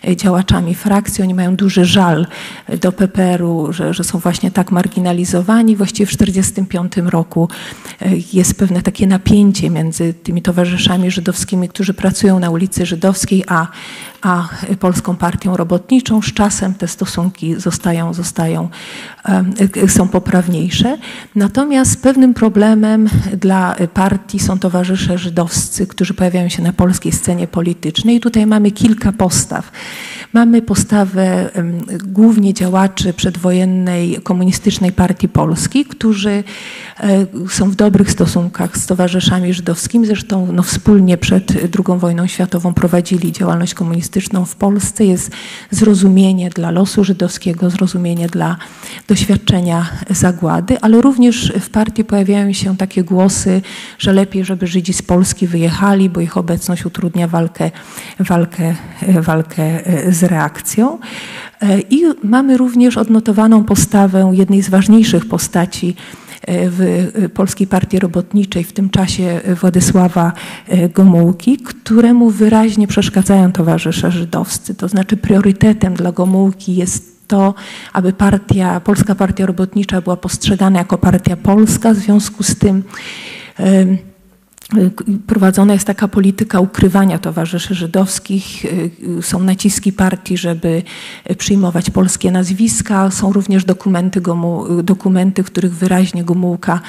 [0.09, 1.25] y, działaczami frakcji.
[1.25, 2.27] Oni mają duży żal
[2.81, 5.77] do PPR-u, że, że są właśnie tak marginalizowani.
[5.77, 7.49] Właściwie w 1945 roku
[8.33, 13.67] jest pewne takie napięcie między tymi towarzyszami żydowskimi, którzy pracują na ulicy Żydowskiej, a,
[14.23, 14.49] a
[14.81, 16.23] Polską Partią Robotniczą.
[16.23, 18.69] Z czasem te stosunki zostają zostają,
[19.89, 20.99] są poprawniejsze.
[21.35, 28.17] Natomiast pewnym problemem dla partii są towarzysze żydowscy, którzy pojawiają się na polskiej scenie politycznej.
[28.17, 29.73] I tutaj mamy kilka postaw.
[30.33, 31.51] Mamy postawę
[32.05, 36.45] głównie działaczy przedwojennej komunistycznej partii Polski, którzy
[37.01, 40.07] e, są w dobrych stosunkach z towarzyszami żydowskimi.
[40.07, 44.08] Zresztą no, wspólnie przed II wojną światową prowadzili działalność komunistyczną
[44.47, 45.05] w Polsce.
[45.05, 45.31] Jest
[45.71, 48.57] zrozumienie dla losu żydowskiego, zrozumienie dla
[49.09, 53.63] doświadczenia zagłady, ale również w partii pojawiają się takie głosy,
[53.99, 57.71] że lepiej, żeby Żydzi z Polski wyjechali, bo ich obecność utrudnia walkę,
[58.21, 58.75] walkę,
[59.23, 60.99] walkę z z reakcją.
[61.61, 68.65] E, I mamy również odnotowaną postawę jednej z ważniejszych postaci e, w Polskiej Partii Robotniczej,
[68.65, 70.33] w tym czasie Władysława
[70.69, 74.75] e, Gomułki, któremu wyraźnie przeszkadzają towarzysze żydowscy.
[74.75, 77.55] To znaczy priorytetem dla Gomułki jest to,
[77.93, 82.83] aby partia, Polska Partia Robotnicza była postrzegana jako partia polska, w związku z tym
[85.27, 88.67] Prowadzona jest taka polityka ukrywania towarzyszy żydowskich.
[89.21, 90.83] Są naciski partii, żeby
[91.39, 93.11] przyjmować polskie nazwiska.
[93.11, 94.21] Są również dokumenty,
[94.83, 96.81] dokumenty których wyraźnie Gomułka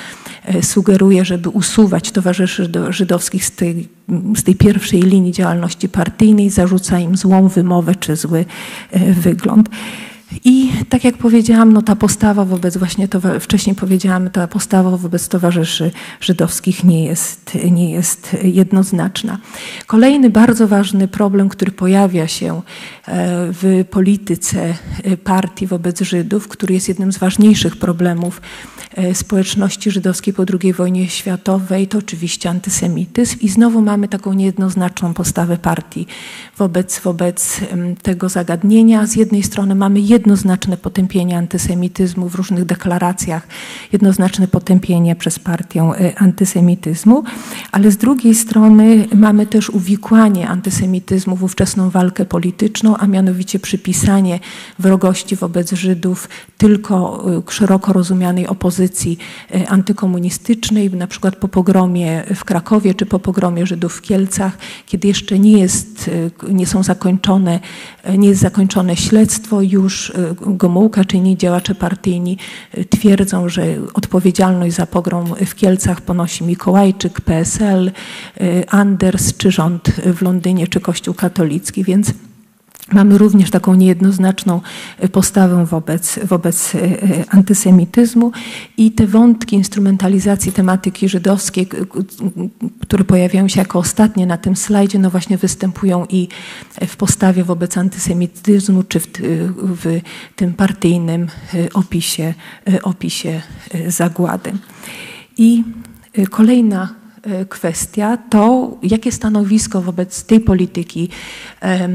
[0.45, 3.87] e, sugeruje, żeby usuwać towarzyszy żydowskich z tej,
[4.35, 6.49] z tej pierwszej linii działalności partyjnej.
[6.49, 8.45] Zarzuca im złą wymowę czy zły
[8.91, 9.69] e, wygląd.
[10.45, 13.07] I tak jak powiedziałam, no ta postawa wobec właśnie,
[13.39, 19.37] wcześniej powiedziałam, ta postawa wobec towarzyszy żydowskich nie jest, nie jest jednoznaczna.
[19.87, 22.61] Kolejny bardzo ważny problem, który pojawia się e,
[23.51, 28.41] w polityce e, partii wobec Żydów, który jest jednym z ważniejszych problemów
[28.93, 35.13] e, społeczności żydowskiej po II wojnie światowej, to oczywiście antysemityzm i znowu mamy taką niejednoznaczną
[35.13, 36.07] postawę partii
[36.57, 37.59] wobec, wobec
[38.01, 39.05] tego zagadnienia.
[39.05, 43.47] Z jednej strony mamy jednoznaczne potępienie antysemityzmu w różnych deklaracjach,
[43.91, 47.23] jednoznaczne potępienie przez partię e, antysemityzmu,
[47.71, 54.39] ale z drugiej strony mamy też uwikłanie antysemityzmu w ówczesną walkę polityczną, a mianowicie przypisanie
[54.79, 59.17] wrogości wobec Żydów tylko e, szeroko rozumianej opozycji
[59.51, 65.07] e, antykomunistycznej, na przykład po pogromie w Krakowie czy po pogromie Żydów w Kielcach, kiedy
[65.07, 66.09] jeszcze nie, jest,
[66.51, 67.59] nie są zakończone,
[68.17, 68.97] nie jest zakończone.
[68.97, 72.37] Śledztwo, już Gomułka czy inni działacze partyjni
[72.77, 77.91] y, twierdzą, że odpowiedzialność za pogrom w Kielcach ponosi Mikołajczyk, PSL,
[78.67, 82.13] Anders czy rząd w Londynie czy Kościół katolicki, więc
[82.91, 84.61] Mamy również taką niejednoznaczną
[84.99, 88.31] e, postawę wobec, wobec e, e, antysemityzmu
[88.77, 91.69] i te wątki instrumentalizacji tematyki żydowskiej,
[92.81, 96.27] które pojawiają się jako ostatnie na tym slajdzie, no właśnie występują i
[96.87, 99.07] w postawie wobec antysemityzmu, czy w,
[99.61, 100.01] w
[100.35, 101.27] tym partyjnym
[101.73, 102.33] opisie,
[102.83, 103.41] opisie
[103.87, 104.51] zagłady.
[105.37, 105.63] I
[106.29, 106.98] kolejna
[107.49, 111.09] kwestia, to jakie stanowisko wobec tej polityki
[111.61, 111.89] e,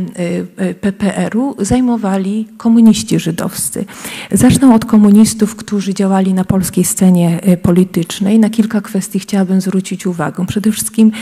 [0.57, 3.85] e, PPR-u zajmowali komuniści żydowscy.
[4.33, 8.39] Zacznę od komunistów, którzy działali na polskiej scenie politycznej.
[8.39, 10.47] Na kilka kwestii chciałabym zwrócić uwagę.
[10.47, 11.13] Przede wszystkim,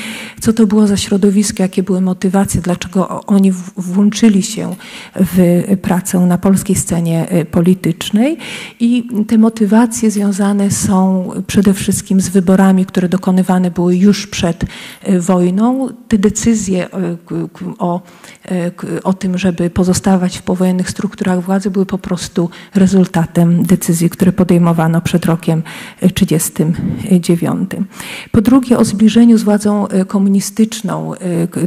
[0.41, 4.75] co to było za środowisko, jakie były motywacje, dlaczego oni włączyli się
[5.15, 8.37] w pracę na polskiej scenie politycznej
[8.81, 14.65] i te motywacje związane są przede wszystkim z wyborami, które dokonywane były już przed
[15.19, 15.89] wojną.
[16.09, 16.89] Te decyzje
[17.79, 18.01] o,
[19.05, 25.01] o tym, żeby pozostawać w powojennych strukturach władzy były po prostu rezultatem decyzji, które podejmowano
[25.01, 25.63] przed rokiem
[26.15, 27.71] 1939.
[28.33, 31.13] Po drugie o zbliżeniu z władzą komunistyczną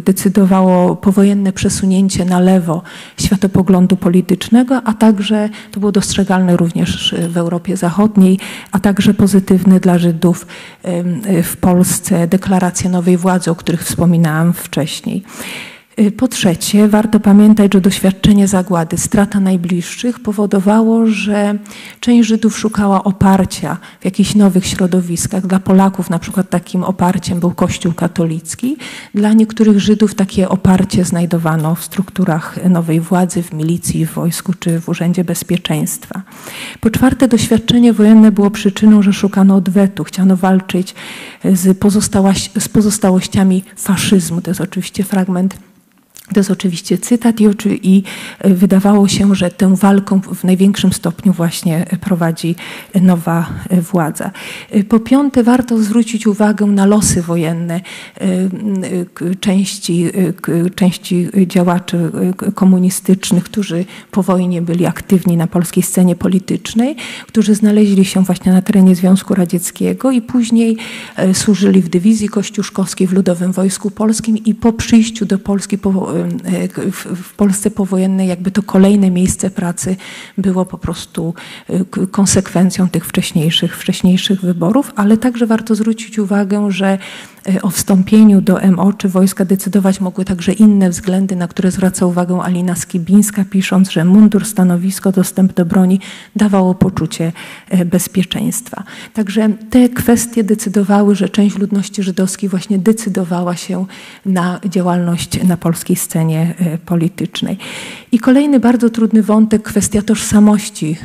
[0.05, 2.81] decydowało powojenne przesunięcie na lewo
[3.19, 8.39] światopoglądu politycznego, a także to było dostrzegalne również w Europie Zachodniej,
[8.71, 10.47] a także pozytywne dla Żydów
[11.43, 15.23] w Polsce deklaracje nowej władzy, o których wspominałam wcześniej.
[15.99, 21.57] Y, po trzecie, warto pamiętać, że doświadczenie zagłady, strata najbliższych powodowało, że
[21.99, 25.47] część Żydów szukała oparcia w jakichś nowych środowiskach.
[25.47, 28.77] Dla Polaków na przykład takim oparciem był Kościół katolicki.
[29.13, 34.81] Dla niektórych Żydów takie oparcie znajdowano w strukturach nowej władzy, w milicji, w wojsku czy
[34.81, 36.21] w Urzędzie Bezpieczeństwa.
[36.79, 40.03] Po czwarte, doświadczenie wojenne było przyczyną, że szukano odwetu.
[40.03, 40.95] Chciano walczyć
[41.43, 41.77] z,
[42.57, 44.41] z pozostałościami faszyzmu.
[44.41, 45.55] To jest oczywiście fragment
[46.33, 47.47] to jest oczywiście cytat i,
[47.83, 48.03] i,
[48.39, 52.55] e, wydawało się, że tę walką w największym stopniu właśnie prowadzi
[53.01, 54.31] nowa e, władza.
[54.71, 57.81] E, po piąte, warto zwrócić uwagę na losy wojenne
[59.39, 60.05] części,
[60.75, 62.11] części działaczy
[62.55, 66.95] komunistycznych, którzy po wojnie byli aktywni na polskiej scenie politycznej,
[67.27, 70.77] którzy znaleźli się właśnie na terenie Związku Radzieckiego i później
[71.33, 76.14] służyli w dywizji kościuszkowskiej w Ludowym Wojsku Polskim i po przyjściu do Polski po
[77.15, 79.95] w Polsce powojennej jakby to kolejne miejsce pracy
[80.37, 81.33] było po prostu
[81.69, 88.41] y, konsekwencją tych wcześniejszych, wcześniejszych wyborów, ale także warto zwrócić uwagę, że y, o wstąpieniu
[88.41, 93.45] do MO czy wojska decydować mogły także inne względy, na które zwraca uwagę Alina Skibińska,
[93.49, 95.99] pisząc, że mundur, stanowisko, dostęp do broni
[96.35, 97.31] dawało poczucie
[97.73, 98.83] y, bezpieczeństwa.
[99.13, 103.85] Także te kwestie decydowały, że część ludności żydowskiej właśnie decydowała się
[104.25, 107.57] na działalność na polskiej scenie e, politycznej.
[108.11, 110.97] I kolejny bardzo trudny wątek, kwestia tożsamości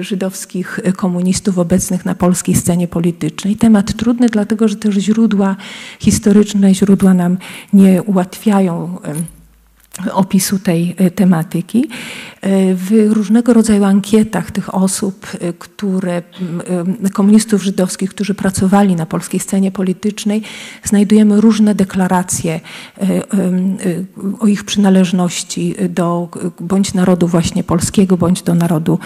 [0.00, 3.56] żydowskich komunistów obecnych na polskiej scenie politycznej.
[3.56, 4.96] Temat trudny, dlatego że też
[5.40, 5.56] źródła
[6.00, 7.38] historyczne, źródła nam
[7.72, 8.98] nie ułatwiają
[10.12, 11.88] opisu tej e, tematyki.
[12.40, 16.22] E, w różnego rodzaju ankietach tych osób, e, które,
[17.12, 20.42] komunistów żydowskich, którzy pracowali na polskiej scenie politycznej,
[20.84, 22.60] znajdujemy różne deklaracje
[24.40, 26.28] o ich przynależności do
[26.60, 28.98] bądź narodu właśnie polskiego, bądź do narodu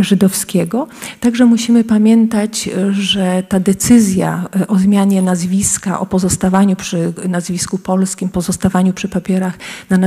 [0.00, 0.86] żydowskiego.
[1.20, 8.92] Także musimy pamiętać, że ta decyzja o zmianie nazwiska, o pozostawaniu przy nazwisku polskim, pozostawaniu
[8.92, 9.58] przy papierach
[9.90, 9.98] na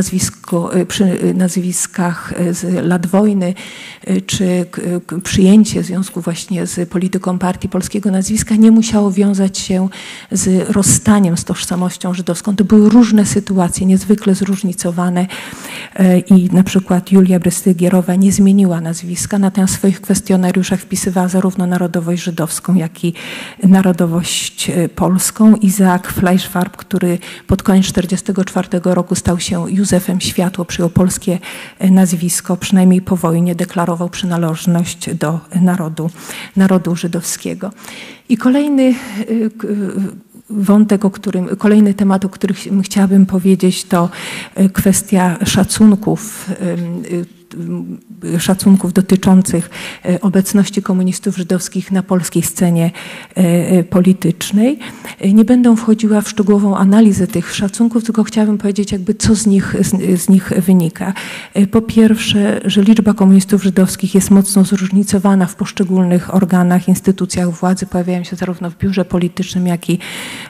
[0.87, 3.53] przy nazwiskach z lat wojny,
[4.25, 4.65] czy
[5.23, 9.89] przyjęcie w związku właśnie z polityką partii polskiego nazwiska nie musiało wiązać się
[10.31, 12.55] z rozstaniem z tożsamością żydowską.
[12.55, 15.27] To były różne sytuacje, niezwykle zróżnicowane
[16.27, 22.23] i na przykład Julia Brystygierowa nie zmieniła nazwiska, natomiast w swoich kwestionariuszach wpisywała zarówno narodowość
[22.23, 23.13] żydowską, jak i
[23.63, 25.55] narodowość polską.
[25.55, 31.39] Izaak Fleischfarb, który pod koniec 1944 roku stał się Józefem Światło przyjął polskie
[31.79, 31.91] e,
[32.57, 36.09] przynajmniej po wojnie deklarował przynależność do narodu,
[36.55, 37.71] narodu żydowskiego.
[38.29, 38.93] I kolejny e,
[40.49, 44.09] wątek, o którym, kolejny temat, o którym chciałabym powiedzieć, to
[44.55, 46.49] e, kwestia szacunków
[48.39, 49.69] szacunków dotyczących
[50.05, 52.91] e, obecności komunistów żydowskich na polskiej scenie
[53.35, 54.79] e, politycznej.
[55.33, 59.75] Nie będę wchodziła w szczegółową analizę tych szacunków, tylko chciałabym powiedzieć, jakby co z nich,
[59.81, 61.13] z, z nich wynika.
[61.71, 68.23] Po pierwsze, że liczba komunistów żydowskich jest mocno zróżnicowana w poszczególnych organach, instytucjach władzy, pojawiają
[68.23, 69.99] się zarówno w biurze politycznym, jak i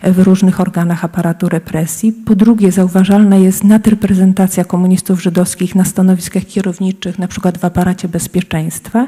[0.03, 2.13] w różnych organach aparatu represji.
[2.13, 6.86] Po drugie, zauważalna jest nadreprezentacja komunistów żydowskich na stanowiskach kierowniczych,
[7.17, 9.07] na przykład w aparacie bezpieczeństwa.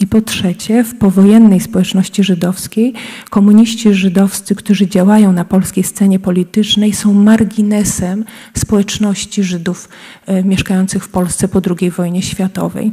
[0.00, 2.94] I po trzecie, w powojennej społeczności żydowskiej
[3.30, 8.24] komuniści żydowscy, którzy działają na polskiej scenie politycznej, są marginesem
[8.56, 9.88] społeczności Żydów
[10.26, 12.92] e, mieszkających w Polsce po II wojnie światowej.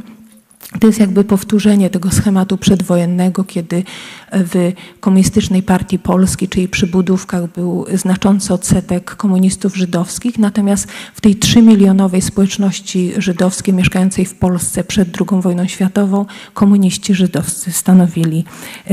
[0.80, 3.84] To jest jakby powtórzenie tego schematu przedwojennego, kiedy
[4.32, 11.36] w Komunistycznej Partii Polski, czyli przy budówkach był znaczący odsetek komunistów żydowskich, natomiast w tej
[11.36, 18.44] trzymilionowej społeczności żydowskiej mieszkającej w Polsce przed II wojną światową komuniści żydowscy stanowili,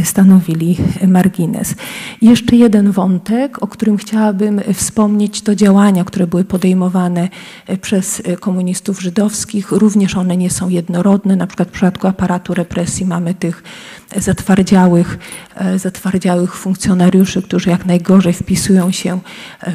[0.04, 1.75] stanowili margines.
[2.21, 7.30] Jeszcze jeden wątek, o którym chciałabym wspomnieć, to działania, które były podejmowane
[7.82, 9.71] przez komunistów żydowskich.
[9.71, 13.63] Również one nie są jednorodne, na przykład w przypadku aparatu represji mamy tych
[14.17, 15.19] zatwardziałych,
[15.78, 19.19] zatwardziałych funkcjonariuszy, którzy jak najgorzej wpisują się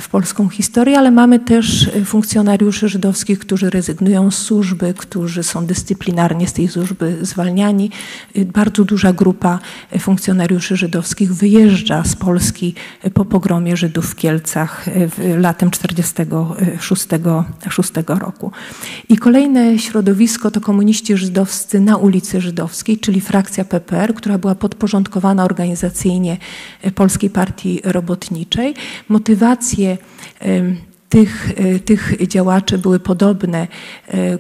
[0.00, 6.48] w polską historię, ale mamy też funkcjonariuszy żydowskich, którzy rezygnują z służby, którzy są dyscyplinarnie
[6.48, 7.90] z tej służby zwalniani.
[8.36, 9.58] Bardzo duża grupa
[10.00, 12.74] funkcjonariuszy żydowskich wyjeżdża z Polski
[13.14, 14.86] po pogromie Żydów w Kielcach
[15.38, 18.52] latem 1946 roku.
[19.08, 25.44] I kolejne środowisko to komuniści żydowscy na ulicy Żydowskiej, czyli frakcja PPR, która była podporządkowana
[25.44, 26.36] organizacyjnie
[26.94, 28.74] Polskiej Partii Robotniczej.
[29.08, 29.98] Motywacje
[31.14, 33.66] tych, e, tych działaczy były podobne
[34.08, 34.38] e,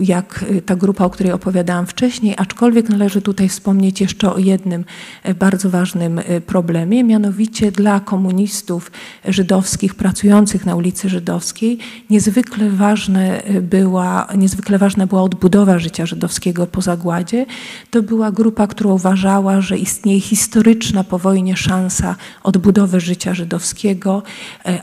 [0.00, 4.84] jak ta grupa, o której opowiadałam wcześniej, aczkolwiek należy tutaj wspomnieć jeszcze o jednym
[5.22, 8.90] e, bardzo ważnym problemie, mianowicie dla komunistów
[9.28, 11.78] żydowskich pracujących na ulicy Żydowskiej
[12.10, 17.46] niezwykle, ważne była, niezwykle ważna była odbudowa życia żydowskiego po zagładzie.
[17.90, 24.22] To była grupa, która uważała, że istnieje historyczna po wojnie szansa odbudowy życia żydowskiego,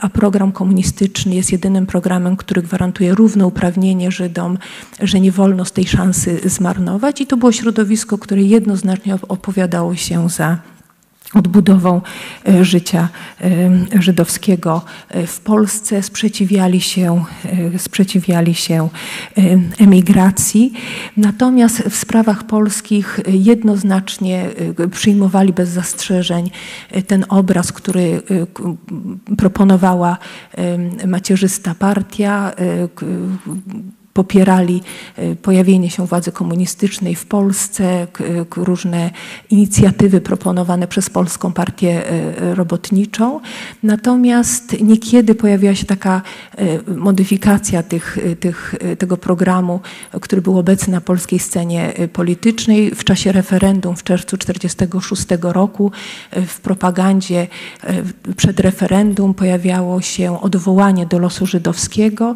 [0.00, 4.58] a program komunistyczny jest jedynym programem, który gwarantuje równouprawnienie Żydom,
[5.00, 7.20] że nie wolno z tej szansy zmarnować.
[7.20, 10.58] I to było środowisko, które jednoznacznie opowiadało się za
[11.34, 12.00] odbudową
[12.48, 13.08] e, życia
[13.40, 17.24] e, żydowskiego e, w Polsce, sprzeciwiali się,
[17.78, 18.88] sprzeciwiali się
[19.78, 20.72] emigracji.
[21.16, 24.50] Natomiast w sprawach polskich jednoznacznie
[24.90, 26.50] przyjmowali bez zastrzeżeń
[27.06, 28.22] ten obraz, który
[29.36, 30.18] proponowała
[31.06, 32.52] macierzysta partia,
[34.12, 34.82] popierali
[35.16, 38.06] e, pojawienie się władzy komunistycznej w Polsce,
[38.56, 39.10] różne
[39.50, 43.40] inicjatywy proponowane przez Polską Partię e, Robotniczą.
[43.82, 46.22] Natomiast niekiedy pojawiła się taka
[46.56, 49.80] e, modyfikacja tych, tych, tego programu,
[50.20, 52.90] który był obecny na polskiej scenie politycznej.
[52.90, 55.92] W czasie referendum w czerwcu 1946 roku
[56.46, 57.46] w propagandzie
[58.36, 62.34] przed referendum pojawiało się odwołanie do losu żydowskiego.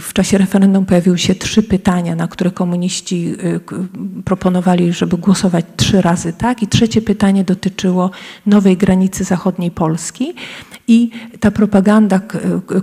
[0.00, 3.60] W czasie referendum będą pojawiły się trzy pytania, na które komuniści y,
[4.24, 6.62] proponowali, żeby głosować trzy razy tak.
[6.62, 8.10] I trzecie pytanie dotyczyło
[8.46, 10.34] nowej granicy zachodniej Polski.
[10.88, 11.10] I
[11.40, 12.20] ta propaganda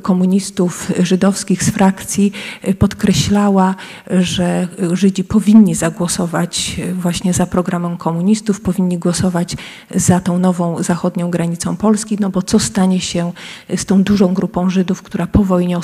[0.02, 2.32] komunistów żydowskich z frakcji
[2.68, 3.76] y, podkreślała,
[4.10, 9.56] że Żydzi powinni zagłosować właśnie za programem komunistów, powinni głosować
[9.96, 13.32] za tą nową zachodnią granicą Polski, no bo co stanie się
[13.76, 15.78] z tą dużą grupą Żydów, która po wojnie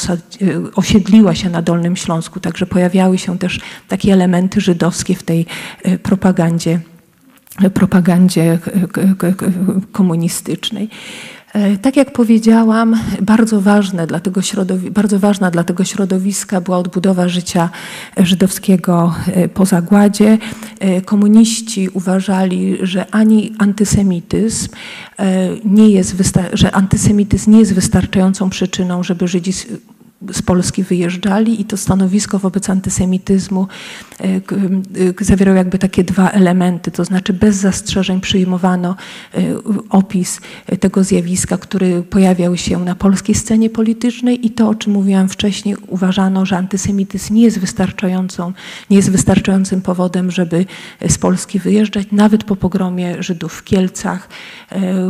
[0.76, 2.40] osiedliła się na Dolnym Śląsku.
[2.40, 5.46] Także pojawiały się też takie elementy żydowskie w tej
[5.84, 6.80] e, propagandzie,
[7.74, 8.60] propagandzie
[9.92, 10.90] komunistycznej.
[11.58, 14.42] E, tak jak powiedziałam, bardzo, ważne dla tego
[14.92, 17.70] bardzo ważna dla tego środowiska była odbudowa życia
[18.18, 20.38] żydowskiego e, po zagładzie.
[21.06, 24.70] Komuniści uważali, że ani antysemityzm
[25.66, 26.16] nie jest,
[26.54, 29.54] że antysemityzm nie jest wystarczającą przyczyną, żeby Żydzi
[30.34, 33.68] z Polski wyjeżdżali i to stanowisko wobec antysemityzmu
[34.20, 34.40] e, e,
[35.22, 38.96] zawierało jakby takie dwa elementy, to znaczy bez zastrzeżeń przyjmowano
[39.34, 39.40] e,
[39.90, 40.42] opis
[40.80, 45.76] tego zjawiska, który pojawiał się na polskiej scenie politycznej i to, o czym mówiłam wcześniej,
[45.88, 48.54] uważano, że antysemityzm nie jest wystarczającą,
[48.90, 50.66] nie jest wystarczającym powodem, żeby
[51.08, 54.30] z Polski wyjeżdżać, nawet po pogromie Żydów w Kielcach,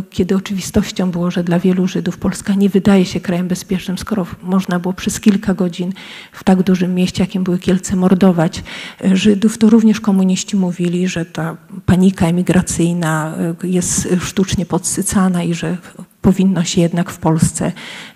[0.10, 4.80] kiedy oczywistością było, że dla wielu Żydów Polska nie wydaje się krajem bezpiecznym, skoro można
[4.80, 5.94] było przez kilka godzin
[6.32, 8.64] w tak dużym mieście, jakim były Kielce, mordować
[9.06, 15.54] e, Żydów, to również komuniści mówili, że ta panika emigracyjna e, jest sztucznie podsycana i
[15.54, 15.78] że
[16.22, 17.72] powinno się jednak w Polsce,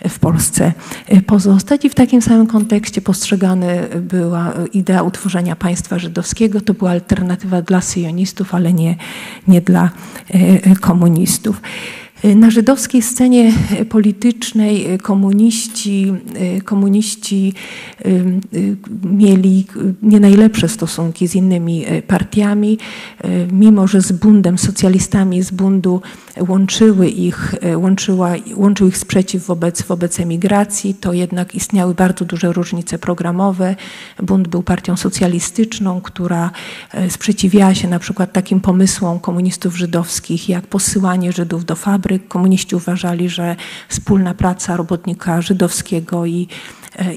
[0.10, 0.74] w Polsce
[1.08, 1.86] e, pozostać.
[1.86, 3.68] I w takim samym kontekście postrzegana
[4.02, 6.62] była idea utworzenia państwa żydowskiego.
[6.62, 8.96] To była alternatywa dla syjonistów, ale nie,
[9.48, 9.90] nie dla
[10.80, 11.62] komunistów.
[12.24, 13.54] Na żydowskiej scenie
[13.90, 16.14] politycznej komuniści,
[16.66, 17.54] komuniści
[19.04, 19.66] mieli
[20.02, 22.78] nie najlepsze stosunki z innymi partiami,
[23.52, 26.02] mimo że z bundem, socjalistami z bundu
[26.48, 33.00] łączyły ich, łączyła, łączył ich sprzeciw wobec, wobec emigracji, to jednak istniały bardzo duże różnice
[33.00, 33.76] programowe.
[34.24, 36.52] Bund był partią socjalistyczną, która
[37.10, 43.30] sprzeciwiała się na przykład takim pomysłom komunistów żydowskich, jak posyłanie Żydów do fabryk, Komuniści uważali,
[43.30, 43.56] że
[43.90, 46.48] wspólna praca robotnika żydowskiego i,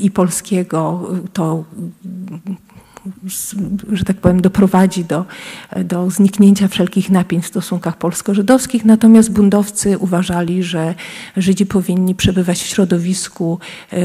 [0.01, 1.65] i polskiego to
[3.93, 5.25] że tak powiem, doprowadzi do,
[5.85, 8.85] do zniknięcia wszelkich napięć w stosunkach polsko-żydowskich.
[8.85, 10.95] Natomiast buntowcy uważali, że
[11.37, 13.59] Żydzi powinni przebywać w środowisku,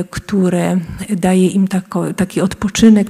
[0.09, 0.79] które
[1.09, 3.07] daje im tako, taki odpoczynek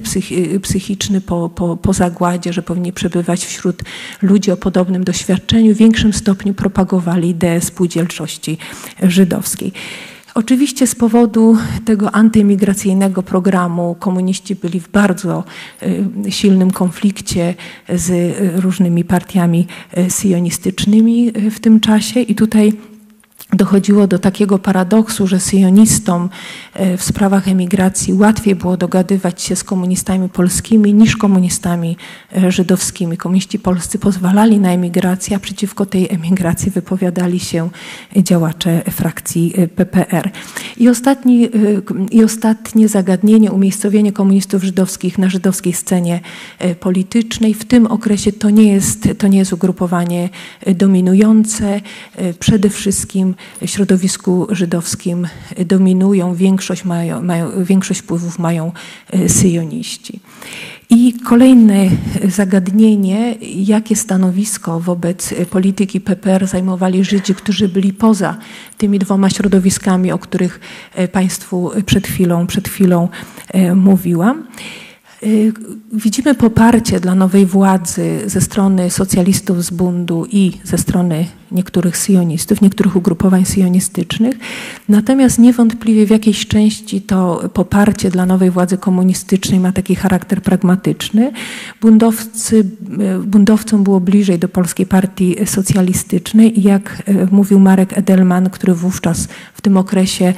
[0.62, 3.82] psychiczny po, po, po zagładzie, że powinni przebywać wśród
[4.22, 5.74] ludzi o podobnym doświadczeniu.
[5.74, 8.58] W większym stopniu propagowali ideę spółdzielczości
[9.02, 9.72] żydowskiej.
[10.34, 15.44] Oczywiście z powodu tego antyimigracyjnego programu komuniści byli w bardzo
[15.82, 17.54] y, silnym konflikcie
[17.88, 19.66] z różnymi partiami
[19.98, 22.72] y, sionistycznymi y, w tym czasie i tutaj
[23.52, 26.28] dochodziło do takiego paradoksu, że syjonistom
[26.74, 31.96] e, w sprawach emigracji łatwiej było dogadywać się z komunistami polskimi niż komunistami
[32.36, 33.16] e, żydowskimi.
[33.16, 37.70] Komuniści polscy pozwalali na emigrację, a przeciwko tej emigracji wypowiadali się
[38.16, 40.30] działacze frakcji e, PPR.
[40.76, 41.48] I, ostatni,
[42.10, 46.20] i ostatnie zagadnienie, umiejscowienie komunistów żydowskich na żydowskiej scenie
[46.80, 47.54] politycznej.
[47.54, 50.28] W tym okresie to nie jest, to nie jest ugrupowanie
[50.66, 51.80] dominujące.
[52.38, 53.34] Przede wszystkim
[53.66, 55.28] środowisku żydowskim
[55.66, 58.72] dominują, większość, mają, mają, większość wpływów mają
[59.10, 60.20] e, syjoniści.
[60.90, 61.88] I kolejne
[62.28, 68.36] zagadnienie, jakie stanowisko wobec polityki PPR zajmowali Żydzi, którzy byli poza
[68.78, 70.60] tymi dwoma środowiskami, o których
[70.94, 73.08] e, Państwu przed chwilą, przed chwilą
[73.48, 74.46] e, mówiłam.
[75.92, 82.60] Widzimy poparcie dla nowej władzy ze strony socjalistów z bundu i ze strony niektórych sionistów,
[82.60, 84.36] niektórych ugrupowań sionistycznych.
[84.88, 91.32] Natomiast niewątpliwie w jakiejś części to poparcie dla nowej władzy komunistycznej ma taki charakter pragmatyczny.
[91.80, 98.50] Bundowcy, y, bundowcom było bliżej do Polskiej Partii Socjalistycznej i jak y, mówił Marek Edelman,
[98.50, 100.34] który wówczas w tym okresie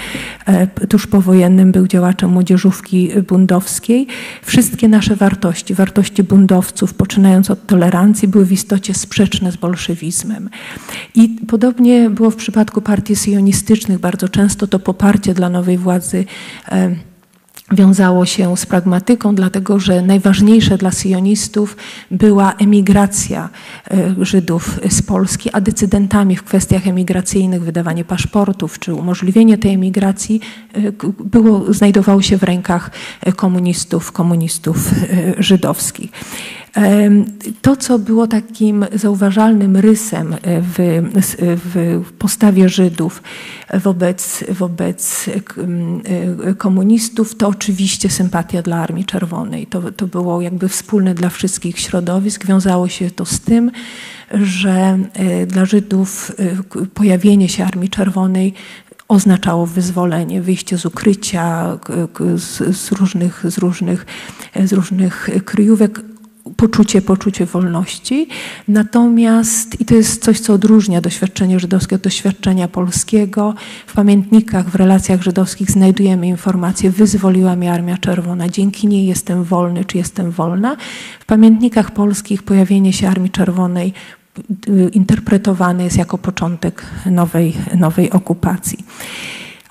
[0.88, 4.06] tuż powojennym był działaczem młodzieżówki bundowskiej,
[4.42, 10.50] wszystkie nasze wartości, wartości buntowców, poczynając od tolerancji, były w istocie sprzeczne z bolszewizmem.
[11.14, 13.98] I podobnie było w przypadku partii sionistycznych.
[13.98, 16.24] Bardzo często to poparcie dla nowej władzy
[16.68, 16.94] e,
[17.72, 21.76] wiązało się z pragmatyką, dlatego że najważniejsze dla sionistów
[22.10, 23.48] była emigracja
[23.90, 30.40] e, Żydów z Polski, a decydentami w kwestiach emigracyjnych, wydawanie paszportów czy umożliwienie tej emigracji
[30.72, 30.92] e,
[31.24, 32.90] było, znajdowało się w rękach
[33.36, 34.90] komunistów, komunistów
[35.38, 36.10] żydowskich.
[37.62, 41.02] To, co było takim zauważalnym rysem w,
[41.64, 43.22] w postawie Żydów
[43.74, 45.30] wobec, wobec
[46.58, 49.66] komunistów, to oczywiście sympatia dla Armii Czerwonej.
[49.66, 52.46] To, to było jakby wspólne dla wszystkich środowisk.
[52.46, 53.70] Wiązało się to z tym,
[54.34, 58.54] że e, dla Żydów e, pojawienie się Armii Czerwonej
[59.08, 61.78] oznaczało wyzwolenie, wyjście z ukrycia,
[62.36, 64.06] z, z, różnych, z, różnych,
[64.64, 66.00] z różnych kryjówek,
[66.56, 68.28] poczucie, poczucie wolności.
[68.68, 73.54] Natomiast, i to jest coś, co odróżnia doświadczenie żydowskie od doświadczenia polskiego,
[73.86, 79.84] w pamiętnikach, w relacjach żydowskich znajdujemy informację, wyzwoliła mnie Armia Czerwona, dzięki niej jestem wolny,
[79.84, 80.76] czy jestem wolna.
[81.20, 83.92] W pamiętnikach polskich pojawienie się Armii Czerwonej
[84.68, 88.78] y, interpretowane jest jako początek nowej, nowej okupacji.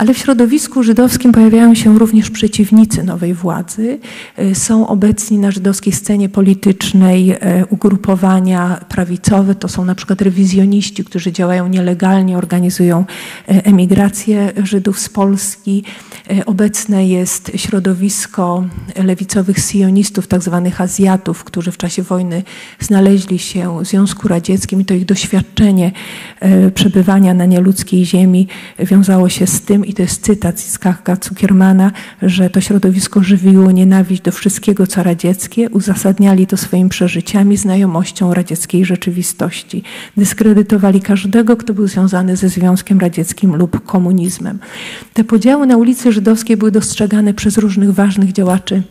[0.02, 4.00] Ale w środowisku żydowskim pojawiają się również przeciwnicy nowej władzy.
[4.40, 7.38] Y, są obecni na żydowskiej scenie politycznej y,
[7.70, 15.10] ugrupowania prawicowe, to są na przykład rewizjoniści, którzy działają nielegalnie, organizują y, emigrację Żydów z
[15.10, 15.84] Polski.
[16.46, 18.64] Obecne jest środowisko
[19.04, 22.44] lewicowych sionistów, tak zwanych Azjatów, którzy w czasie wojny
[22.80, 25.92] znaleźli się w Związku Radzieckim i to ich doświadczenie
[26.76, 28.48] przebywania na nieludzkiej ziemi
[28.80, 33.72] wiązało się z tym, i to jest cytat z Kachka Cukiermana, że to środowisko żywiło
[33.72, 39.84] nienawiść do wszystkiego, co radzieckie, uzasadniali to swoimi przeżyciami, znajomością radzieckiej rzeczywistości.
[40.18, 44.60] Dyskredytowali każdego, kto był związany ze Związkiem Radzieckim lub komunizmem.
[45.14, 48.84] Te podziały na ulicy Żydowskiej były dostrzegane przez różnych ważnych działaczy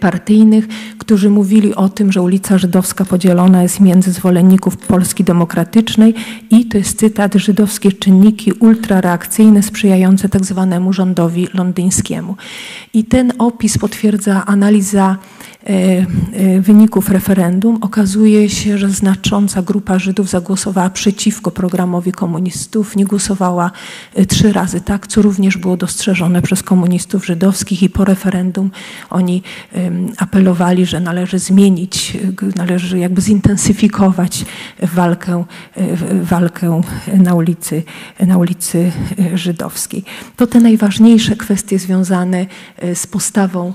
[0.00, 0.68] partyjnych,
[0.98, 6.14] którzy mówili o tym, że ulica Żydowska podzielona jest między zwolenników Polski Demokratycznej
[6.50, 12.36] i to jest cytat żydowskie czynniki ultrareakcyjne sprzyjające tak zwanemu rządowi londyńskiemu.
[12.94, 15.16] I ten opis potwierdza analiza
[16.60, 23.70] wyników referendum okazuje się, że znacząca grupa Żydów zagłosowała przeciwko programowi komunistów, nie głosowała
[24.14, 28.70] e, trzy razy tak, co również było dostrzeżone przez komunistów żydowskich i po referendum
[29.10, 29.42] oni
[30.16, 32.16] apelowali, że należy zmienić,
[32.56, 34.44] należy jakby zintensyfikować
[34.82, 35.44] walkę,
[36.22, 36.80] walkę
[37.18, 37.82] na ulicy,
[38.26, 38.92] na ulicy
[39.34, 40.04] żydowskiej.
[40.36, 42.46] To te najważniejsze kwestie związane
[42.94, 43.72] z postawą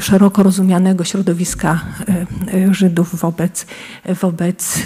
[0.00, 1.80] szeroko rozumianego środowiska
[2.70, 3.66] Żydów wobec,
[4.22, 4.82] wobec,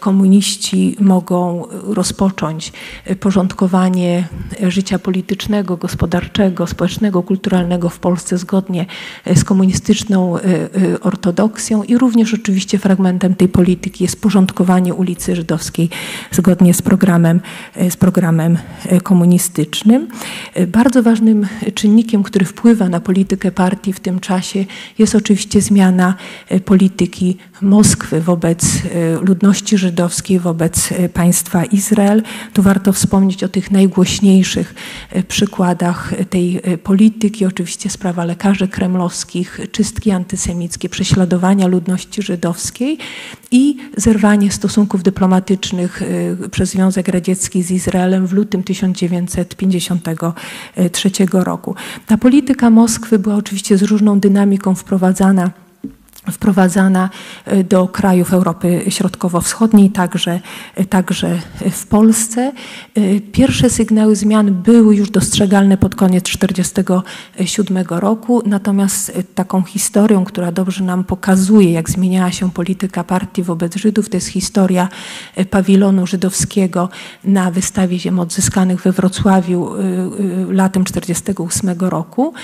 [0.00, 2.72] komuniści mogą rozpocząć
[3.20, 4.28] porządkowanie
[4.68, 8.86] życia politycznego, gospodarczego, społecznego, kulturalnego w Polsce zgodnie
[9.34, 10.36] z komunistyczną
[11.00, 15.90] ortodoksją i również oczywiście fragmentem tej polityki jest porządkowanie ulicy Żydowskiej
[16.30, 17.40] zgodnie z programem,
[17.90, 18.58] z programem
[19.02, 20.08] komunistycznym.
[20.68, 24.64] Bardzo ważnym czynnikiem, który wpływa na politykę partii w tym czasie
[24.98, 26.14] jest oczywiście zmiana
[26.64, 28.64] polityki Moskwy wobec
[29.20, 32.22] ludności żydowskiej wobec e, państwa Izrael.
[32.52, 34.74] Tu warto wspomnieć o tych najgłośniejszych
[35.10, 37.46] e, przykładach tej e, polityki.
[37.46, 42.98] Oczywiście sprawa lekarzy kremlowskich, czystki antysemickie, prześladowania ludności żydowskiej
[43.50, 46.02] i zerwanie stosunków dyplomatycznych
[46.50, 51.74] przez Związek Radziecki z Izraelem w lutym 1953 roku.
[52.06, 55.50] Ta polityka Moskwy była oczywiście z różną dynamiką wprowadzana
[56.30, 57.10] wprowadzana
[57.44, 60.40] e, do krajów Europy Środkowo-Wschodniej, także,
[60.74, 61.38] e, także
[61.70, 62.52] w Polsce.
[62.94, 70.52] E, pierwsze sygnały zmian były już dostrzegalne pod koniec 1947 roku, natomiast taką historią, która
[70.52, 74.88] dobrze nam pokazuje, jak zmieniała się polityka partii wobec Żydów, to jest historia
[75.50, 76.88] pawilonu żydowskiego
[77.24, 79.70] na wystawie ziem odzyskanych we Wrocławiu
[80.48, 82.34] latem 1948 roku.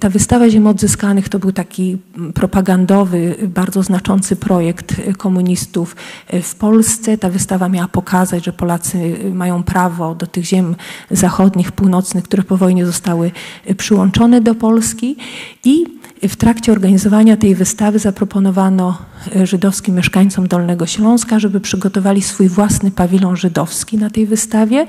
[0.00, 1.98] Ta wystawa ziem odzyskanych to był taki
[2.34, 3.15] propagandowy
[3.48, 5.96] bardzo znaczący projekt komunistów
[6.42, 7.18] w Polsce.
[7.18, 10.76] Ta wystawa miała pokazać, że Polacy mają prawo do tych ziem
[11.10, 13.30] zachodnich, północnych, które po wojnie zostały
[13.76, 15.16] przyłączone do Polski
[15.64, 15.86] i
[16.22, 18.98] w trakcie organizowania tej wystawy zaproponowano
[19.36, 24.86] e, żydowskim mieszkańcom Dolnego Śląska, żeby przygotowali swój własny pawilon żydowski na tej wystawie,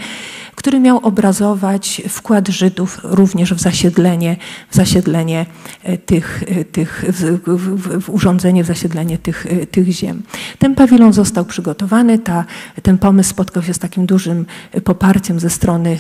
[0.56, 4.38] który miał obrazować wkład Żydów również w zasiedlenie,
[4.70, 5.46] w zasiedlenie
[5.84, 10.24] e, tych, e, tych w, w, w urządzenie, w zasiedlenie tych, tych ziem.
[10.60, 12.46] Ten pawilon został przygotowany, ta,
[12.84, 14.46] ten pomysł spotkał się z takim dużym
[14.84, 15.98] poparciem ze strony,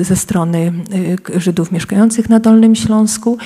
[0.00, 0.72] ze strony
[1.36, 3.38] Żydów mieszkających na Dolnym Śląsku.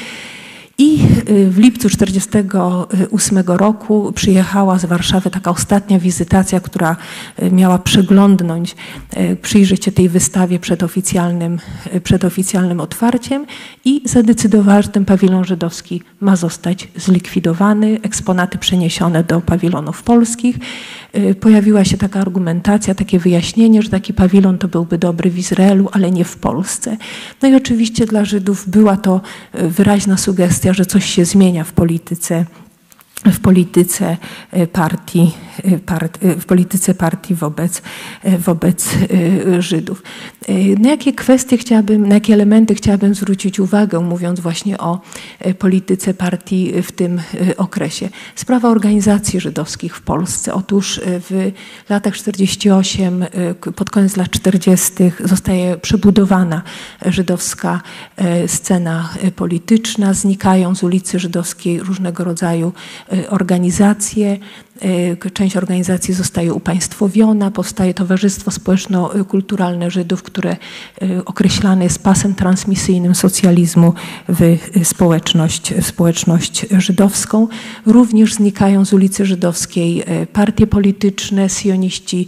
[0.81, 0.99] I
[1.31, 6.97] y, w lipcu 1948 roku przyjechała z Warszawy taka ostatnia wizytacja, która
[7.43, 8.77] y, miała przeglądnąć,
[9.17, 11.59] y, przyjrzeć się tej wystawie przed oficjalnym,
[12.05, 13.47] przed oficjalnym otwarciem
[13.85, 20.57] i zadecydowała, że ten pawilon żydowski ma zostać zlikwidowany, eksponaty przeniesione do pawilonów polskich.
[21.41, 26.11] Pojawiła się taka argumentacja, takie wyjaśnienie, że taki pawilon to byłby dobry w Izraelu, ale
[26.11, 26.97] nie w Polsce.
[27.43, 29.21] No i oczywiście dla Żydów była to
[29.55, 32.45] wyraźna sugestia, że coś się zmienia w polityce
[33.25, 34.17] w polityce
[34.51, 35.31] e, partii,
[35.65, 37.83] e, part, e, w polityce partii wobec,
[38.39, 38.89] wobec
[39.59, 40.03] Żydów.
[40.79, 45.01] Na jakie kwestie chciałabym, na jakie elementy chciałabym zwrócić uwagę, mówiąc właśnie o
[45.59, 47.21] polityce partii w tym
[47.57, 48.09] okresie?
[48.35, 50.55] Sprawa organizacji żydowskich w Polsce.
[50.55, 51.53] Otóż w
[51.89, 53.25] latach 48,
[53.77, 54.93] pod koniec lat 40.
[55.25, 56.63] zostaje przebudowana
[57.07, 57.81] żydowska
[58.47, 62.73] scena polityczna, znikają z ulicy żydowskiej różnego rodzaju
[63.29, 64.39] organizacje,
[65.33, 70.57] część organizacji zostaje upaństwowiona, powstaje Towarzystwo Społeczno-Kulturalne Żydów, które
[71.03, 73.95] y, określane jest pasem transmisyjnym socjalizmu
[74.29, 77.49] w społeczność, w społeczność żydowską.
[77.87, 82.27] Również znikają z ulicy Żydowskiej partie polityczne, sioniści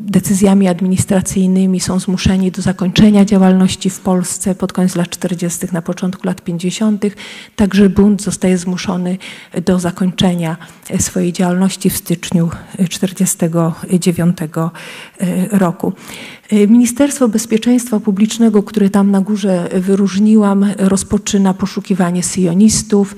[0.00, 6.26] decyzjami administracyjnymi są zmuszeni do zakończenia działalności w Polsce pod koniec lat 40., na początku
[6.26, 7.04] lat 50.
[7.56, 9.18] Także bunt zostaje zmuszony
[9.64, 10.56] do zakończenia
[10.98, 14.36] swojej działalności w styczniu 1949
[15.52, 15.92] roku.
[16.68, 23.16] Ministerstwo Bezpieczeństwa Publicznego, które tam na górze wyróżniłam, rozpoczyna poszukiwanie syjonistów.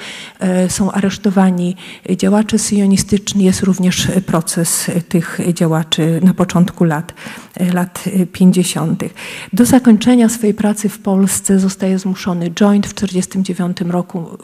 [0.68, 1.76] Są aresztowani
[2.16, 3.44] działacze syjonistyczni.
[3.44, 7.14] Jest również proces tych działaczy na początku lat,
[7.74, 9.04] lat 50.
[9.52, 14.38] Do zakończenia swojej pracy w Polsce zostaje zmuszony joint w 1949 roku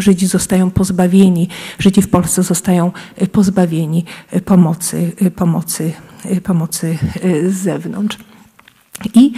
[0.00, 1.48] Żydzi zostają pozbawieni,
[1.78, 2.92] Żydzi w Polsce zostają
[3.22, 4.04] y, pozbawieni
[4.36, 5.92] y, pomocy, y, pomocy,
[6.42, 6.98] pomocy
[7.48, 8.29] z zewnątrz.
[9.14, 9.32] I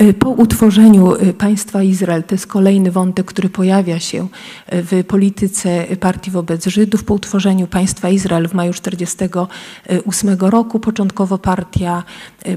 [0.00, 4.28] y, po utworzeniu y, państwa Izrael, to jest kolejny wątek, który pojawia się
[4.72, 11.38] y, w polityce partii wobec Żydów, po utworzeniu państwa Izrael w maju 1948 roku, początkowo
[11.38, 12.02] partia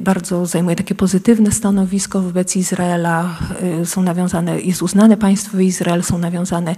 [0.02, 3.38] bardzo zajmuje takie pozytywne stanowisko wobec Izraela,
[3.84, 6.76] są nawiązane, jest uznane państwo Izrael, są nawiązane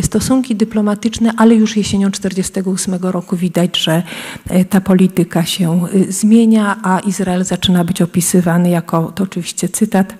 [0.00, 4.02] stosunki dyplomatyczne, ale już jesienią 1948 roku widać, że
[4.70, 10.14] ta polityka się zmienia, a Izrael zaczyna być opisywany jako to oczywiście cytat,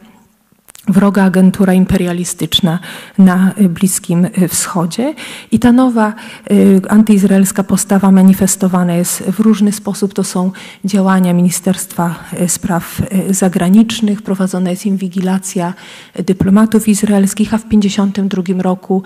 [0.92, 2.78] wroga agentura imperialistyczna
[3.18, 5.14] na Bliskim Wschodzie.
[5.50, 6.14] I ta nowa
[6.50, 10.14] y, antyizraelska postawa manifestowana jest w różny sposób.
[10.14, 10.52] To są
[10.84, 15.74] działania Ministerstwa y, Spraw y, Zagranicznych, prowadzona jest inwigilacja
[16.14, 19.02] dyplomatów izraelskich, a w 1952 roku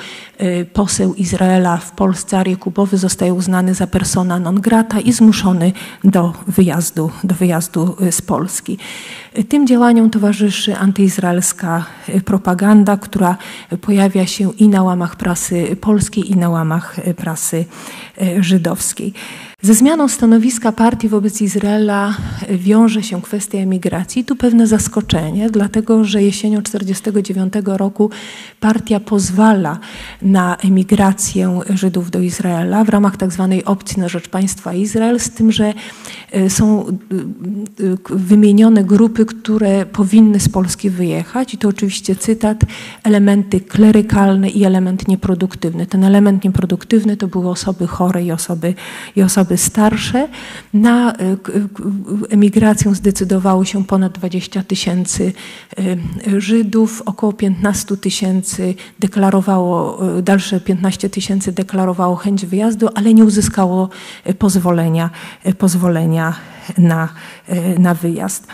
[0.73, 5.73] poseł Izraela w Polsce, Arię Kubowy, zostaje uznany za persona non grata i zmuszony
[6.05, 8.79] do wyjazdu, do wyjazdu z Polski.
[9.49, 11.74] Tym działaniom towarzyszy antyizraelska
[12.25, 13.37] propaganda, która
[13.81, 17.65] pojawia się i na łamach prasy polskiej, i na łamach prasy
[18.41, 19.13] żydowskiej.
[19.65, 22.17] Ze zmianą stanowiska partii wobec Izraela
[22.51, 24.25] wiąże się kwestia emigracji.
[24.25, 28.11] Tu pewne zaskoczenie, dlatego że jesienią 1949 roku
[28.61, 29.79] partia pozwala
[30.23, 33.49] na emigrację Żydów do Izraela w ramach tzw.
[33.51, 35.75] Tak opcji na rzecz państwa Izrael, z tym, że
[36.33, 36.95] e, są e, e,
[38.11, 41.55] wymienione grupy, które powinny z Polski wyjechać.
[41.55, 42.65] I to oczywiście cytat,
[43.03, 45.87] elementy klerykalne i element nieproduktywny.
[45.87, 48.75] Ten element nieproduktywny to były osoby chore i osoby,
[49.17, 50.29] i osoby osoby starsze.
[50.73, 51.37] Na e,
[52.31, 55.33] emigrację zdecydowało się ponad 20 tysięcy
[55.79, 63.25] e, Żydów, około 15 tysięcy deklarowało, e, dalsze 15 tysięcy deklarowało chęć wyjazdu, ale nie
[63.25, 63.89] uzyskało
[64.39, 65.11] pozwolenia,
[65.59, 66.35] pozwolenia
[66.79, 67.09] na,
[67.79, 68.47] na wyjazd.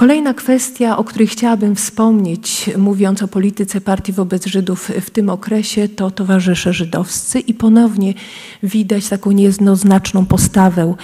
[0.00, 5.88] Kolejna kwestia, o której chciałabym wspomnieć, mówiąc o polityce partii wobec Żydów w tym okresie,
[5.88, 8.14] to towarzysze żydowscy i ponownie
[8.62, 10.94] widać taką niejednoznaczną postawę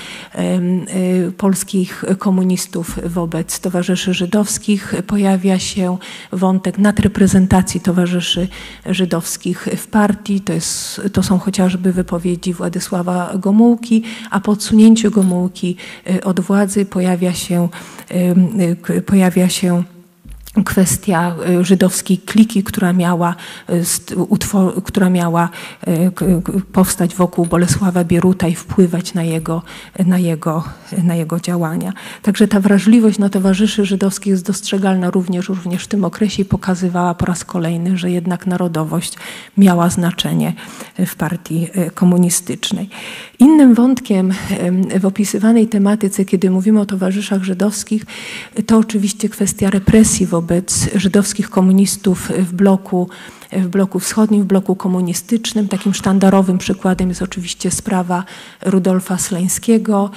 [1.28, 4.94] y, polskich komunistów wobec towarzyszy żydowskich.
[5.06, 5.98] Pojawia się
[6.32, 8.48] wątek nadreprezentacji towarzyszy
[8.86, 10.40] żydowskich w partii.
[10.40, 15.76] To, jest, to są chociażby wypowiedzi Władysława Gomułki, a po odsunięciu Gomułki
[16.10, 17.68] y, od władzy pojawia się
[19.06, 19.84] pojawia się
[20.64, 23.34] kwestia y, żydowskiej kliki, która miała,
[23.70, 25.48] y, która miała
[25.88, 26.12] y,
[26.72, 29.62] powstać wokół Bolesława Bieruta i wpływać na jego,
[30.06, 30.64] na, jego,
[31.04, 31.92] na jego działania.
[32.22, 37.14] Także ta wrażliwość na towarzyszy żydowskich jest dostrzegalna również, również w tym okresie i pokazywała
[37.14, 39.14] po raz kolejny, że jednak narodowość
[39.56, 40.52] miała znaczenie
[41.06, 42.88] w partii komunistycznej.
[43.38, 44.32] Innym wątkiem
[45.00, 48.06] w opisywanej tematyce, kiedy mówimy o towarzyszach żydowskich,
[48.66, 50.45] to oczywiście kwestia represji wobec
[50.94, 53.08] żydowskich komunistów w bloku
[53.52, 55.68] w bloku wschodnim, w bloku komunistycznym.
[55.68, 58.24] Takim sztandarowym przykładem jest oczywiście sprawa
[58.62, 60.10] Rudolfa Sleńskiego,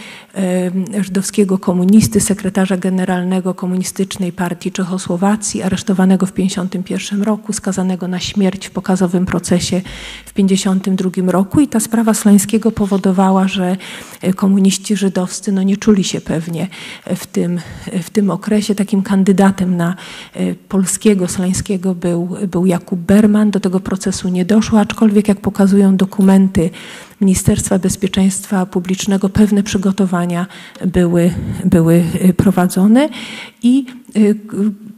[1.01, 8.71] żydowskiego komunisty, sekretarza generalnego Komunistycznej Partii Czechosłowacji, aresztowanego w 1951 roku, skazanego na śmierć w
[8.71, 9.81] pokazowym procesie
[10.25, 11.59] w 1952 roku.
[11.59, 13.77] I ta sprawa Sleńskiego powodowała, że
[14.35, 16.67] komuniści żydowscy no, nie czuli się pewnie
[17.15, 17.59] w tym,
[18.03, 18.75] w tym okresie.
[18.75, 19.95] Takim kandydatem na
[20.33, 23.51] e, polskiego Sleńskiego był, był Jakub Berman, Berman.
[23.51, 26.69] Do tego procesu nie doszło, aczkolwiek jak pokazują dokumenty
[27.21, 30.45] Ministerstwa Bezpieczeństwa Publicznego, pewne przygotowania
[30.85, 31.33] były,
[31.65, 33.09] były y, prowadzone
[33.63, 33.85] i
[34.17, 34.35] y,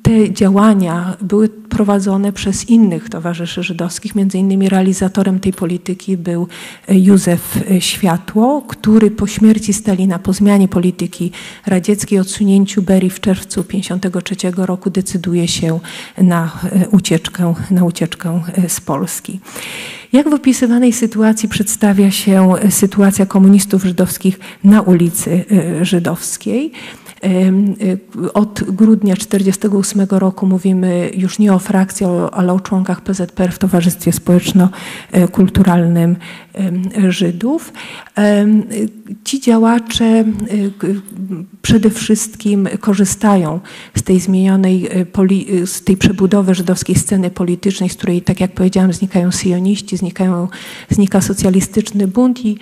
[0.02, 4.16] te działania były prowadzone przez innych towarzyszy żydowskich.
[4.16, 6.48] Między innymi realizatorem tej polityki był
[6.90, 11.32] y, Józef Światło, który po śmierci Stalina, po zmianie polityki
[11.66, 15.80] radzieckiej, odsunięciu Berii w czerwcu 1953 roku decyduje się
[16.18, 16.60] na
[16.92, 19.40] ucieczkę, na ucieczkę z Polski.
[20.14, 25.46] Jak w opisywanej sytuacji przedstawia się sytuacja komunistów żydowskich na ulicy
[25.82, 26.72] y, Żydowskiej?
[27.24, 33.60] Y, od grudnia 1948 roku mówimy już nie o frakcji, ale o członkach PZPR w
[33.60, 36.16] Towarzystwie Społeczno-Kulturalnym
[37.10, 37.74] Żydów.
[39.24, 40.26] Ci działacze y,
[41.62, 43.60] przede wszystkim korzystają
[43.96, 44.90] z tej zmienionej,
[45.66, 50.48] z tej przebudowy żydowskiej sceny politycznej, z której, tak jak powiedziałam, znikają syjoniści, znikają,
[50.90, 52.58] znika socjalistyczny bunt i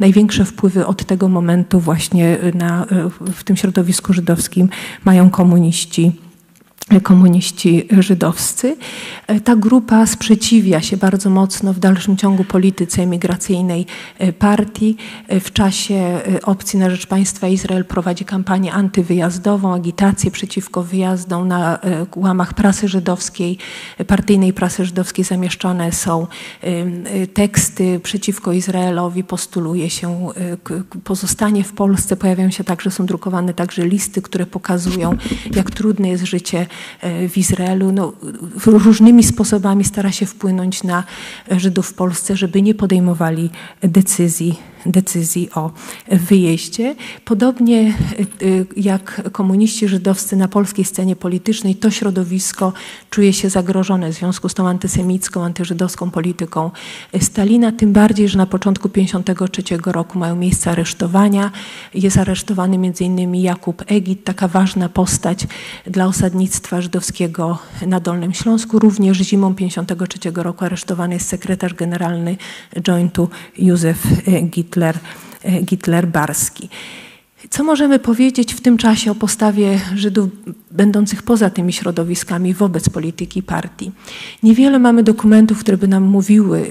[0.00, 2.86] największe wpływy od tego momentu właśnie na,
[3.32, 4.68] w tym środowisku żydowskim
[5.04, 6.12] mają komuniści
[6.98, 8.76] komuniści żydowscy.
[9.26, 13.86] E, ta grupa sprzeciwia się bardzo mocno w dalszym ciągu polityce emigracyjnej
[14.18, 14.96] e, partii.
[15.28, 21.78] E, w czasie opcji na rzecz państwa Izrael prowadzi kampanię antywyjazdową, agitację przeciwko wyjazdom na
[22.16, 23.58] łamach prasy żydowskiej,
[24.06, 26.26] partyjnej prasy żydowskiej zamieszczone są
[27.34, 30.28] teksty przeciwko Izraelowi, postuluje się
[31.04, 35.16] pozostanie w Polsce, pojawiają się także, są drukowane także listy, które pokazują,
[35.54, 36.66] jak trudne jest życie
[37.28, 37.92] w Izraelu.
[37.92, 38.12] No,
[38.66, 41.04] różnymi sposobami stara się wpłynąć na
[41.50, 43.50] Żydów w Polsce, żeby nie podejmowali
[43.82, 45.70] decyzji decyzji o
[46.08, 46.94] wyjeździe.
[47.24, 47.92] Podobnie e,
[48.76, 52.72] jak komuniści żydowscy na polskiej scenie politycznej, to środowisko
[53.10, 56.70] czuje się zagrożone w związku z tą antysemicką, antyżydowską polityką
[57.20, 61.50] Stalina, tym bardziej, że na początku 1953 roku mają miejsce aresztowania.
[61.94, 63.34] Jest aresztowany m.in.
[63.34, 65.46] Jakub Egid, taka ważna postać
[65.86, 68.78] dla osadnictwa żydowskiego na Dolnym Śląsku.
[68.78, 72.36] Również zimą 1953 roku aresztowany jest sekretarz generalny
[72.82, 73.28] jointu
[73.58, 74.06] Józef
[74.42, 74.98] Git Hitler,
[75.44, 76.68] e, Hitler Barski.
[77.50, 80.28] Co możemy powiedzieć w tym czasie o postawie Żydów
[80.70, 83.92] będących poza tymi środowiskami wobec polityki partii?
[84.42, 86.66] Niewiele mamy dokumentów, które by nam mówiły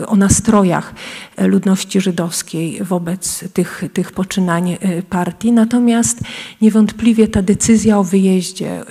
[0.00, 0.94] e, o nastrojach
[1.36, 4.76] e, ludności żydowskiej wobec tych, tych poczynań
[5.10, 6.20] partii, natomiast
[6.60, 8.82] niewątpliwie ta decyzja o wyjeździe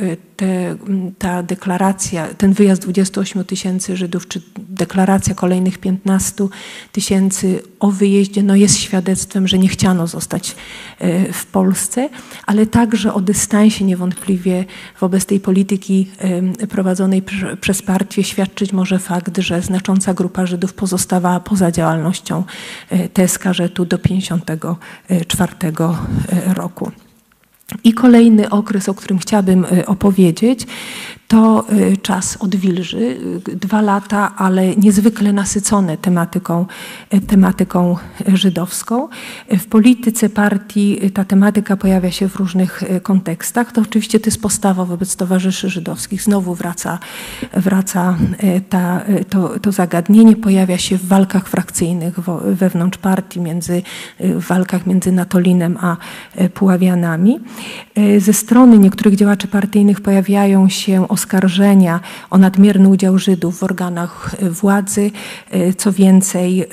[0.41, 0.75] te,
[1.19, 6.47] ta deklaracja, ten wyjazd 28 tysięcy Żydów, czy deklaracja kolejnych 15
[6.91, 10.55] tysięcy o wyjeździe, no jest świadectwem, że nie chciano zostać
[10.99, 12.09] e, w Polsce,
[12.45, 14.65] ale także o dystansie niewątpliwie
[14.99, 16.07] wobec tej polityki
[16.69, 17.23] prowadzonej
[17.61, 22.43] przez partię świadczyć może fakt, że znacząca grupa Żydów pozostawała poza działalnością
[22.89, 26.91] e, TSKŻ-u do 1954 e, roku.
[27.83, 30.67] I kolejny okres, o którym chciałabym y, opowiedzieć,
[31.31, 32.97] to y, czas odwilży,
[33.47, 36.65] y, dwa lata, ale niezwykle nasycone tematyką,
[37.13, 37.97] y, tematyką
[38.33, 39.07] żydowską.
[39.49, 43.71] W polityce partii ta tematyka pojawia się w różnych kontekstach.
[43.71, 46.21] To oczywiście to jest postawa wobec towarzyszy żydowskich.
[46.21, 46.99] Znowu wraca,
[47.53, 48.17] wraca
[48.69, 53.81] ta, to, to zagadnienie, pojawia się w walkach frakcyjnych wewnątrz partii, między,
[54.19, 55.97] w walkach między Natolinem a
[56.53, 57.39] Puławianami.
[58.17, 61.99] Ze strony niektórych działaczy partyjnych pojawiają się oskarżenia
[62.29, 65.11] o nadmierny udział Żydów w organach e, władzy.
[65.51, 66.67] E, co więcej, e,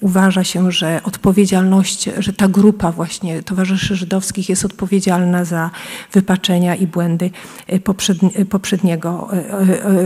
[0.00, 5.70] uważa się, że odpowiedzialność, że ta grupa właśnie towarzyszy żydowskich jest odpowiedzialna za
[6.12, 7.30] wypaczenia i błędy
[8.50, 9.28] poprzedniego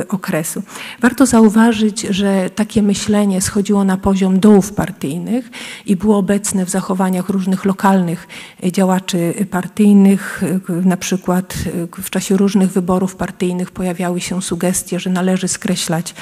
[0.08, 0.62] okresu.
[1.00, 5.50] Warto zauważyć, że takie myślenie schodziło na poziom dołów partyjnych
[5.86, 8.28] i było obecne w zachowaniach różnych lokalnych
[8.72, 10.42] działaczy partyjnych,
[10.84, 11.54] na przykład
[12.02, 16.14] w czasie różnych wyborów wyborów partyjnych pojawiały się sugestie, że należy skreślać,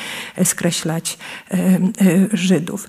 [0.44, 1.18] skreślać
[1.50, 1.80] e, e,
[2.32, 2.88] Żydów.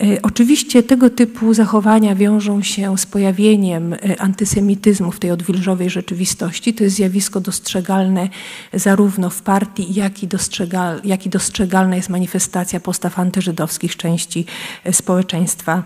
[0.00, 6.74] E, oczywiście tego typu zachowania wiążą się z pojawieniem antysemityzmu w tej odwilżowej rzeczywistości.
[6.74, 8.28] To jest zjawisko dostrzegalne
[8.72, 14.46] zarówno w partii, jak i, dostrzegal, jak i dostrzegalna jest manifestacja postaw antyżydowskich części
[14.92, 15.82] społeczeństwa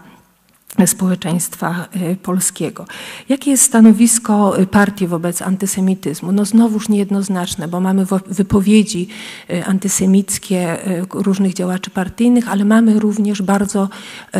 [0.86, 2.86] społeczeństwa y, polskiego.
[3.28, 6.32] Jakie jest stanowisko y, partii wobec antysemityzmu?
[6.32, 9.08] No znowuż niejednoznaczne, bo mamy wypowiedzi
[9.50, 10.78] y, antysemickie
[11.14, 13.88] różnych działaczy partyjnych, ale mamy również bardzo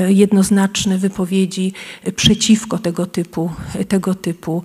[0.08, 1.72] jednoznaczne wypowiedzi
[2.16, 3.50] przeciwko tego typu,
[3.88, 4.62] tego typu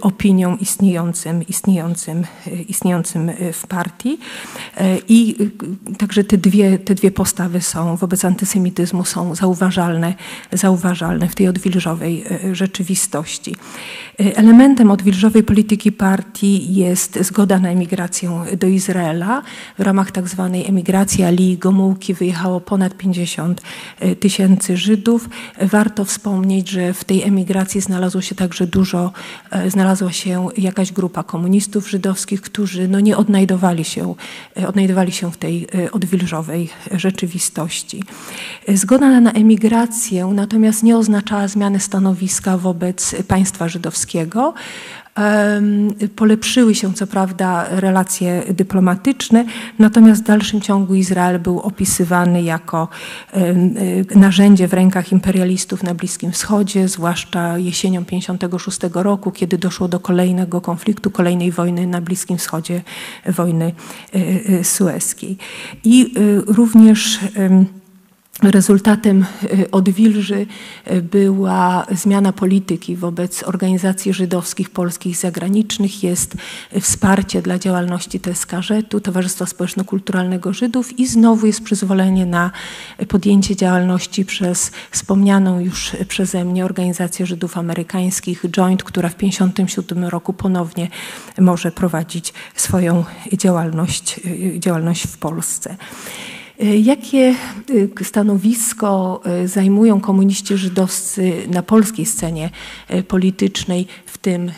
[0.00, 2.24] opiniom istniejącym, istniejącym,
[2.68, 4.18] istniejącym w partii.
[5.08, 5.36] I
[5.98, 10.14] także te dwie, te dwie postawy są wobec antysemityzmu są zauważalne
[10.52, 13.56] zauważalne w tej odwilżowej e, rzeczywistości.
[14.20, 19.42] E, elementem odwilżowej polityki partii jest zgoda na emigrację do Izraela.
[19.78, 23.62] W ramach tak zwanej emigracji Ali Gomułki wyjechało ponad 50
[24.00, 25.28] e, tysięcy Żydów.
[25.60, 29.12] Warto wspomnieć, że w tej emigracji znalazło się także dużo,
[29.68, 34.14] znalazła się jakaś grupa komunistów żydowskich, którzy no nie odnajdowali się,
[34.66, 38.02] odnajdowali się w tej odwilżowej rzeczywistości.
[38.68, 44.54] Zgoda na emigrację natomiast nie oznaczała zmiany stanowiska wobec państwa żydowskiego.
[46.16, 49.44] Polepszyły się co prawda relacje dyplomatyczne,
[49.78, 52.88] natomiast w dalszym ciągu Izrael był opisywany jako
[54.14, 60.60] narzędzie w rękach imperialistów na Bliskim Wschodzie, zwłaszcza jesienią 1956 roku, kiedy doszło do kolejnego
[60.60, 62.82] konfliktu, kolejnej wojny na Bliskim Wschodzie,
[63.26, 63.72] wojny
[64.14, 64.18] e,
[64.58, 65.36] e, sueskiej.
[65.84, 67.18] I e, również
[68.42, 70.46] Rezultatem y, odwilży
[70.90, 76.02] y, była zmiana polityki wobec organizacji żydowskich, polskich i zagranicznych.
[76.02, 76.36] Jest
[76.80, 82.50] wsparcie dla działalności TSKŻ-u, Towarzystwa Społeczno-Kulturalnego Żydów i znowu jest przyzwolenie na
[83.08, 90.32] podjęcie działalności przez wspomnianą już przeze mnie Organizację Żydów Amerykańskich Joint, która w 1957 roku
[90.32, 90.88] ponownie
[91.38, 95.76] może prowadzić swoją działalność, y, działalność w Polsce.
[96.62, 97.34] Y, jakie
[97.70, 102.50] y, stanowisko y, zajmują komuniści żydowscy na polskiej scenie
[103.08, 104.50] politycznej w tym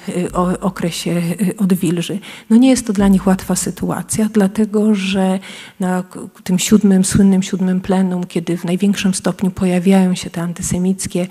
[0.61, 1.23] okresie
[1.59, 2.19] odwilży?
[2.51, 5.39] No nie jest to dla nich łatwa sytuacja, dlatego że
[5.81, 6.05] na
[6.45, 11.27] tym siódmym, słynnym siódmym plenum, kiedy w największym stopniu pojawiają się te antysemickie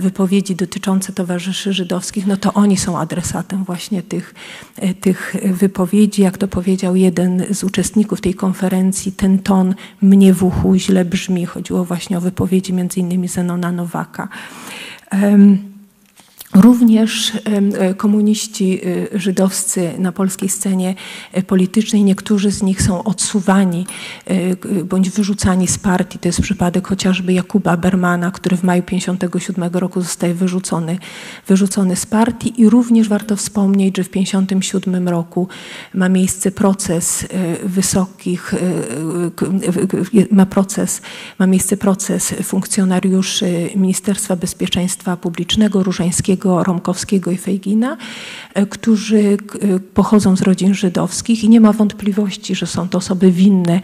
[0.00, 4.34] wypowiedzi dotyczące towarzyszy żydowskich, no to oni są adresatem właśnie tych,
[5.00, 6.22] tych wypowiedzi.
[6.22, 11.46] Jak to powiedział jeden z uczestników tej konferencji, ten ton mnie w uchu źle brzmi.
[11.46, 14.28] Chodziło właśnie o wypowiedzi między innymi Zenona Nowaka.
[16.54, 18.80] Również e, komuniści
[19.14, 20.94] e, żydowscy na polskiej scenie
[21.32, 23.86] e, politycznej, niektórzy z nich są odsuwani
[24.84, 26.18] bądź wyrzucani z partii.
[26.18, 30.98] To jest przypadek chociażby Jakuba Bermana, który w maju 1957 roku zostaje wyrzucony,
[31.46, 35.48] wyrzucony z partii i również warto wspomnieć, że w 1957 roku
[35.94, 37.26] ma miejsce proces
[37.64, 38.54] wysokich,
[40.30, 41.02] ma proces,
[41.38, 47.96] ma miejsce proces funkcjonariuszy Ministerstwa Bezpieczeństwa Publicznego Różańskiego Romkowskiego i Fejgina,
[48.54, 49.36] e, którzy e,
[49.94, 53.80] pochodzą z rodzin żydowskich i nie ma wątpliwości, że są to osoby winne,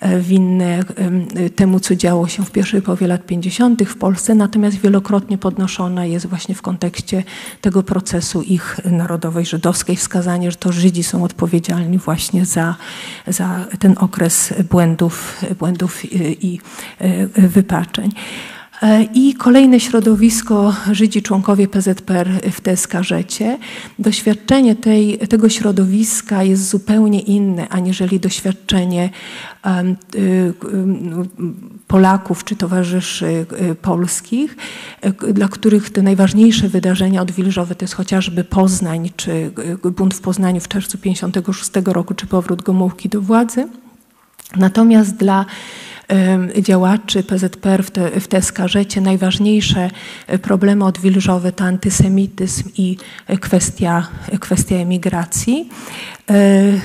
[0.00, 0.84] e, winne
[1.56, 3.84] temu, co działo się w pierwszej połowie lat 50.
[3.84, 7.22] w Polsce, natomiast wielokrotnie podnoszona jest właśnie w kontekście
[7.60, 12.76] tego procesu ich narodowej żydowskiej wskazanie, że to Żydzi są odpowiedzialni właśnie za,
[13.26, 16.02] za ten okres błędów, błędów
[16.44, 16.60] i
[17.34, 18.10] wypaczeń.
[18.82, 23.58] E, I kolejne środowisko, Żydzi członkowie PZPR w TSKŻecie.
[23.98, 29.10] Doświadczenie tej, tego środowiska jest zupełnie inne, aniżeli doświadczenie
[30.14, 30.54] y,
[31.86, 34.56] Polaków czy towarzyszy y, polskich,
[35.28, 39.50] y, dla których te najważniejsze wydarzenia odwilżowe to jest chociażby Poznań, czy
[39.96, 43.68] bunt w Poznaniu w czerwcu 1956 roku, czy powrót Gomułki do władzy.
[44.56, 45.46] Natomiast dla
[46.60, 49.90] działaczy PZPR w, te, w TSKŻecie najważniejsze
[50.26, 52.96] e, problemy odwilżowe to antysemityzm i
[53.26, 54.08] e, kwestia,
[54.40, 55.68] kwestia emigracji.
[56.30, 56.80] E, e,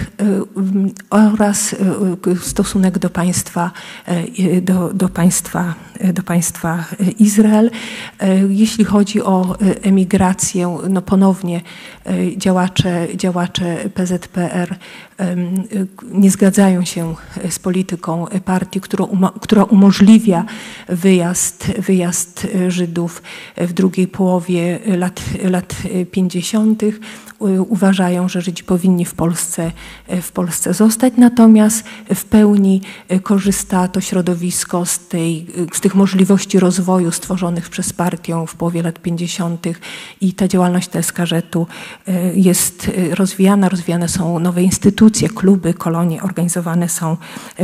[1.09, 3.71] oraz e, stosunek do państwa,
[4.61, 5.75] do, do, państwa,
[6.13, 6.85] do państwa
[7.19, 7.71] Izrael.
[8.49, 11.61] Jeśli chodzi o emigrację, no ponownie
[12.37, 14.75] działacze, działacze PZPR
[16.11, 17.15] nie zgadzają się
[17.49, 18.81] z polityką partii,
[19.41, 20.45] która, umożliwia
[20.89, 23.21] wyjazd, wyjazd Żydów
[23.57, 25.75] w drugiej połowie lat, lat
[26.11, 26.83] 50.
[27.69, 29.71] Uważają, że Żydzi powinni w Polsce
[30.07, 31.13] e, w Polsce zostać.
[31.17, 31.83] Natomiast
[32.15, 38.45] w pełni e, korzysta to środowisko z, tej, z tych możliwości rozwoju stworzonych przez partię
[38.47, 39.67] w połowie lat 50.
[40.21, 41.67] i ta działalność TSKŻ-u
[42.35, 43.69] jest rozwijana.
[43.69, 47.17] Rozwijane są nowe instytucje, kluby, kolonie, organizowane są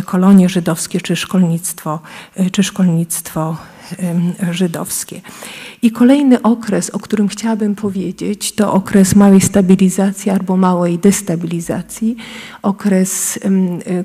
[0.05, 1.99] kolonie żydowskie czy szkolnictwo,
[2.51, 3.57] czy szkolnictwo
[4.51, 5.21] żydowskie.
[5.81, 12.15] I kolejny okres, o którym chciałabym powiedzieć, to okres małej stabilizacji albo małej destabilizacji.
[12.61, 13.41] Okres, y,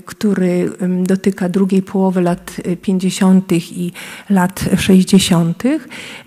[0.06, 0.70] który
[1.02, 3.52] dotyka drugiej połowy lat 50.
[3.52, 3.92] i
[4.30, 5.62] lat 60.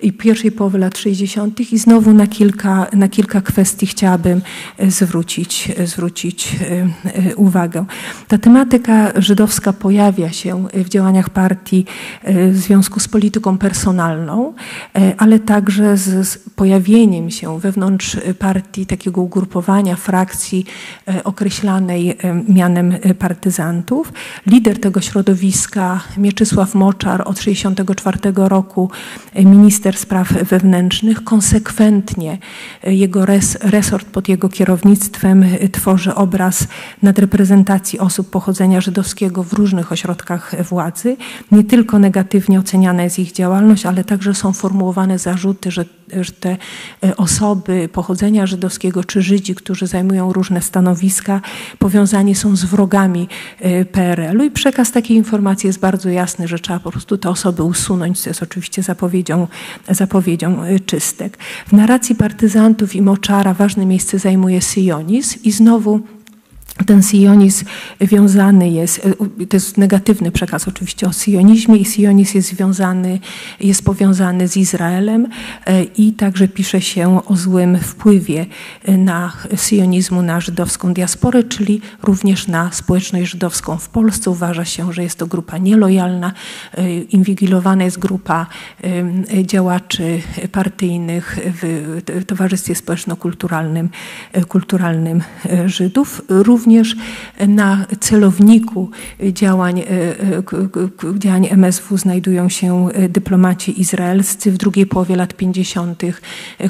[0.02, 1.74] i pierwszej połowy lat 60.
[1.74, 4.42] i znowu na kilka, na kilka kwestii chciałabym
[4.78, 6.56] e, zwrócić, e, zwrócić
[7.06, 7.86] e, uwagę.
[8.28, 11.86] Ta tematyka żydowska pojawia się w działaniach partii
[12.52, 14.54] w związku z polityką personalną,
[15.18, 20.66] ale także z, pojawieniem się wewnątrz partii takiego ugrupowania, frakcji
[21.08, 22.16] e, określanej e,
[22.48, 24.14] mianem e, partyzantów.
[24.48, 28.90] Lider tego środowiska, Mieczysław Moczar, od 1964 roku
[29.36, 32.38] minister spraw wewnętrznych, konsekwentnie
[32.84, 36.68] jego res, resort pod jego kierownictwem tworzy obraz
[37.02, 41.18] nadreprezentacji osób pochodzenia żydowskiego w różnych ośrodkach władzy.
[41.52, 45.86] Nie tylko negatywnie oceniana jest ich działalność, ale także są formułowane za zarzuty, że,
[46.22, 46.58] że te
[47.04, 51.42] e, osoby pochodzenia żydowskiego czy Żydzi, którzy zajmują różne stanowiska,
[51.80, 53.28] powiązani są z wrogami
[53.60, 54.44] e, PRL-u.
[54.44, 58.30] I przekaz takiej informacji jest bardzo jasny, że trzeba po prostu te osoby usunąć, co
[58.30, 59.48] jest oczywiście zapowiedzią,
[59.90, 61.38] zapowiedzią e, czystek.
[61.68, 66.02] W narracji partyzantów i Moczara ważne miejsce zajmuje syjonizm i znowu
[66.86, 67.66] ten sionizm
[68.02, 69.06] wiązany jest,
[69.40, 73.20] e, to jest negatywny przekaz oczywiście o sionizmie i sionizm jest związany,
[73.60, 75.28] jest powiązany z Izraelem
[75.66, 78.46] e, i także pisze się o złym wpływie
[78.84, 84.30] e, na sionizmu na żydowską diasporę, czyli również na społeczność żydowską w Polsce.
[84.30, 86.34] Uważa się, że jest to grupa nielojalna.
[87.10, 88.46] Inwigilowana jest grupa
[89.44, 90.22] działaczy
[90.52, 93.90] partyjnych w Towarzystwie Społeczno-Kulturalnym
[94.48, 95.22] kulturalnym
[95.66, 96.22] Żydów.
[96.30, 96.96] Również również
[97.48, 98.90] na celowniku
[99.32, 104.52] działań, e, e, działań MSW znajdują się dyplomaci izraelscy.
[104.52, 106.04] W drugiej połowie lat 50.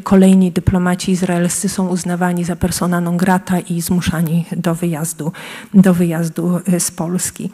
[0.04, 5.32] kolejni dyplomaci izraelscy są uznawani za persona non grata i zmuszani do wyjazdu,
[5.74, 7.50] do wyjazdu z Polski.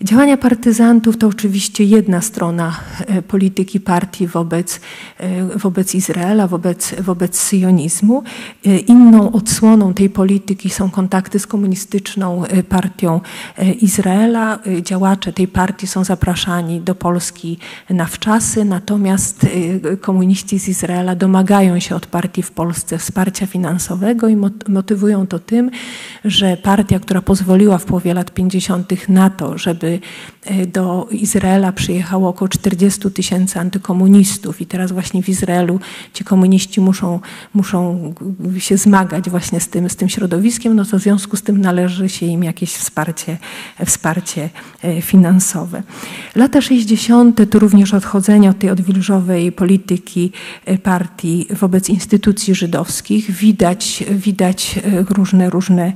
[0.00, 2.76] Działania partyzantów to oczywiście jedna strona
[3.06, 4.80] e, polityki partii wobec,
[5.18, 8.22] e, wobec Izraela, wobec, wobec syjonizmu.
[8.66, 13.20] E, inną odsłoną tej polityki są kontakty z komunistyczną partią
[13.80, 14.58] Izraela.
[14.82, 17.58] Działacze tej partii są zapraszani do Polski
[17.90, 19.46] na wczasy, natomiast
[20.00, 24.36] komuniści z Izraela domagają się od partii w Polsce wsparcia finansowego i
[24.68, 25.70] motywują to tym,
[26.24, 29.08] że partia, która pozwoliła w połowie lat 50.
[29.08, 35.28] na to, żeby E, do Izraela przyjechało około 40 tysięcy antykomunistów i teraz właśnie w
[35.28, 35.80] Izraelu
[36.12, 37.20] ci komuniści muszą,
[37.54, 38.14] muszą
[38.58, 42.08] się zmagać właśnie z tym, z tym środowiskiem, no to w związku z tym należy
[42.08, 43.38] się im jakieś wsparcie,
[43.86, 44.50] wsparcie
[44.82, 45.82] e, finansowe.
[46.36, 47.50] Lata 60.
[47.50, 50.32] to również odchodzenie od tej odwilżowej polityki
[50.64, 53.30] e, partii wobec instytucji żydowskich.
[53.30, 54.78] Widać, widać
[55.08, 55.92] różne, różne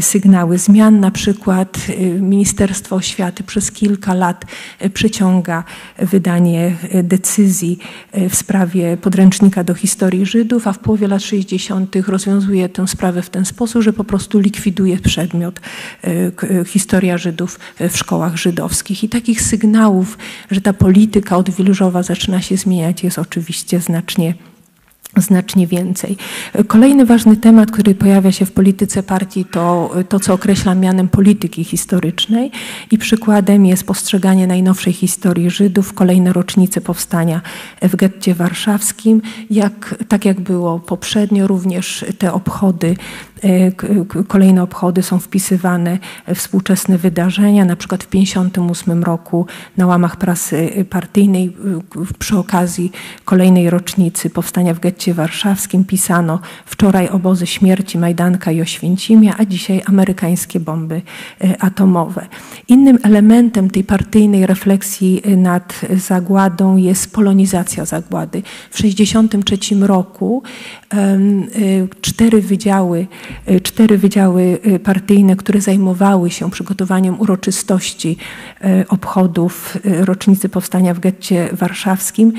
[0.00, 1.78] sygnały zmian, na przykład
[2.20, 4.44] Ministerstwo Oświaty przez kilka lat
[4.78, 5.64] e, przeciąga
[5.98, 7.78] wydanie e, decyzji
[8.12, 11.96] e, w sprawie podręcznika do historii Żydów, a w połowie lat 60.
[12.06, 15.60] rozwiązuje tę sprawę w ten sposób, że po prostu likwiduje przedmiot
[16.66, 19.04] historia Żydów w szkołach żydowskich.
[19.04, 20.18] I takich sygnałów,
[20.50, 24.34] że ta polityka odwilżowa zaczyna się zmieniać, jest oczywiście znacznie
[25.20, 26.16] znacznie więcej.
[26.66, 31.64] Kolejny ważny temat, który pojawia się w polityce partii, to to, co określam mianem polityki
[31.64, 32.50] historycznej
[32.90, 37.40] i przykładem jest postrzeganie najnowszej historii Żydów, kolejne rocznice powstania
[37.82, 39.22] w getcie warszawskim.
[39.50, 42.96] Jak, tak jak było poprzednio, również te obchody
[44.28, 45.98] kolejne obchody są wpisywane
[46.34, 47.64] współczesne wydarzenia.
[47.64, 51.56] Na przykład w 1958 roku na łamach prasy partyjnej
[52.18, 52.92] przy okazji
[53.24, 59.82] kolejnej rocznicy powstania w getcie warszawskim pisano wczoraj obozy śmierci Majdanka i Oświęcimia, a dzisiaj
[59.86, 61.02] amerykańskie bomby
[61.40, 62.26] e, atomowe.
[62.68, 68.42] Innym elementem tej partyjnej refleksji nad zagładą jest polonizacja zagłady.
[68.70, 70.42] W 1963 roku
[70.85, 70.85] Y,
[72.00, 73.06] cztery wydziały,
[73.50, 78.16] y, cztery wydziały y, partyjne, które zajmowały się przygotowaniem uroczystości
[78.88, 82.32] obchodów rocznicy powstania w getcie warszawskim,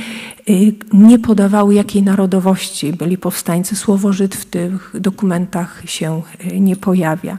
[0.94, 3.76] nie podawały jakiej narodowości byli powstańcy.
[3.76, 6.22] Słowo Żyd w tych dokumentach się
[6.60, 7.38] nie pojawia.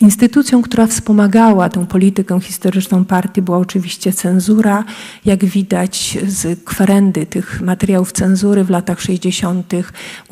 [0.00, 4.84] Instytucją, która wspomagała tę politykę historyczną partii była oczywiście cenzura.
[5.24, 9.72] Jak widać z kwerendy tych materiałów cenzury w latach 60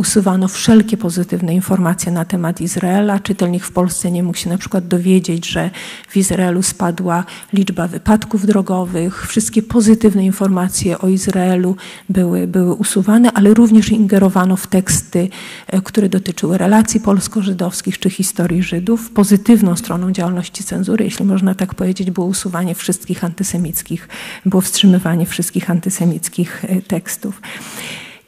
[0.05, 3.19] usuwano wszelkie pozytywne informacje na temat Izraela.
[3.19, 5.71] Czytelnik w Polsce nie mógł się na przykład dowiedzieć, że
[6.09, 9.27] w Izraelu spadła liczba wypadków drogowych.
[9.27, 11.77] Wszystkie pozytywne informacje o Izraelu
[12.09, 15.29] były, były usuwane, ale również ingerowano w teksty,
[15.67, 19.11] e, które dotyczyły relacji polsko-żydowskich czy historii Żydów.
[19.11, 24.09] Pozytywną stroną działalności cenzury, jeśli można tak powiedzieć, było usuwanie wszystkich antysemickich,
[24.47, 27.41] było wstrzymywanie wszystkich antysemickich e, tekstów.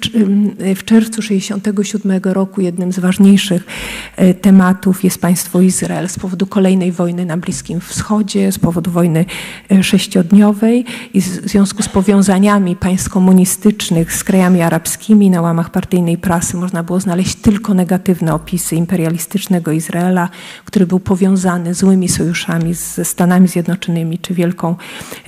[0.75, 3.65] w czerwcu 1967 roku jednym z ważniejszych
[4.41, 9.25] tematów jest państwo Izrael z powodu kolejnej wojny na Bliskim Wschodzie, z powodu wojny
[9.81, 16.57] sześciodniowej i w związku z powiązaniami państw komunistycznych z krajami arabskimi na łamach partyjnej prasy
[16.57, 20.29] można było znaleźć tylko negatywne opisy imperialistycznego Izraela,
[20.65, 24.75] który był powiązany złymi sojuszami ze Stanami Zjednoczonymi czy Wielką,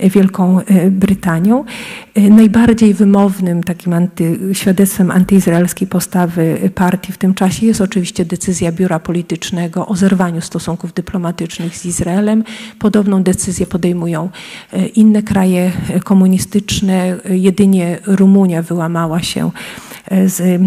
[0.00, 1.64] Wielką e, Brytanią.
[2.14, 8.72] E, najbardziej wymownym takim anty, świadectwem antyizraelskiej postawy partii w tym czasie jest oczywiście decyzja
[8.72, 12.44] biura politycznego o zerwaniu stosunków dyplomatycznych z Izraelem.
[12.78, 14.28] Podobną decyzję podejmują
[14.72, 15.72] e, inne kraje
[16.04, 17.16] komunistyczne.
[17.30, 19.50] Jedynie Rumunia wyłamała się
[20.26, 20.62] z,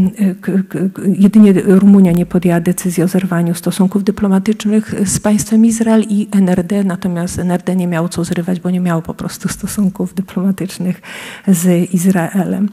[1.20, 7.40] jedynie Rumunia nie podjęła decyzji o zerwaniu stosunków dyplomatycznych z państwem Izrael i NRD, natomiast
[7.40, 11.02] NRD nie miało co zrywać, bo nie miało po prostu stosunków dyplomatycznych
[11.48, 12.70] z Izraelem.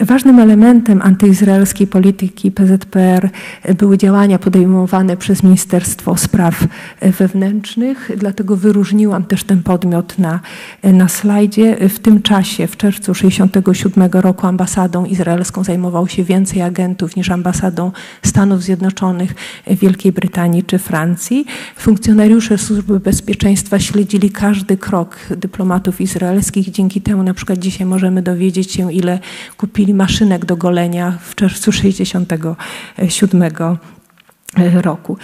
[0.00, 3.30] Ważnym elementem antyizraelskiej polityki PZPR
[3.78, 6.66] były działania podejmowane przez Ministerstwo Spraw
[7.18, 10.40] Wewnętrznych, dlatego wyróżniłam też ten podmiot na,
[10.82, 11.88] na slajdzie.
[11.88, 17.92] W tym czasie, w czerwcu 1967 roku ambasadą izraelską zajmował się więcej agentów niż ambasadą
[18.22, 19.34] Stanów Zjednoczonych,
[19.66, 21.46] Wielkiej Brytanii czy Francji.
[21.76, 26.70] Funkcjonariusze Służby Bezpieczeństwa śledzili każdy krok dyplomatów izraelskich.
[26.70, 29.18] Dzięki temu na przykład dzisiaj możemy dowiedzieć się, ile
[29.56, 33.42] kupili maszynek do golenia w czerwcu 1967
[34.56, 35.16] roku.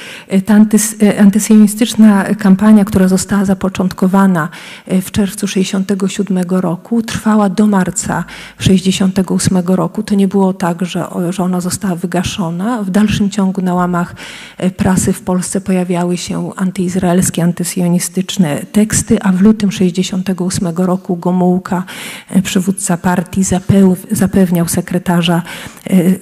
[0.47, 4.49] Ta antys, antysemityczna kampania, która została zapoczątkowana
[4.87, 8.25] e, w czerwcu 67 roku, trwała do marca
[8.59, 10.03] 68 roku.
[10.03, 11.07] To nie było tak, że,
[11.39, 12.83] ona została wygaszona.
[12.83, 14.15] W dalszym ciągu na łamach
[14.59, 21.85] e, prasy w Polsce pojawiały się antyizraelskie, antysionistyczne teksty, a w lutym 68 roku Gomułka,
[22.31, 23.45] e, przywódca partii,
[24.11, 25.43] zapewniał sekretarza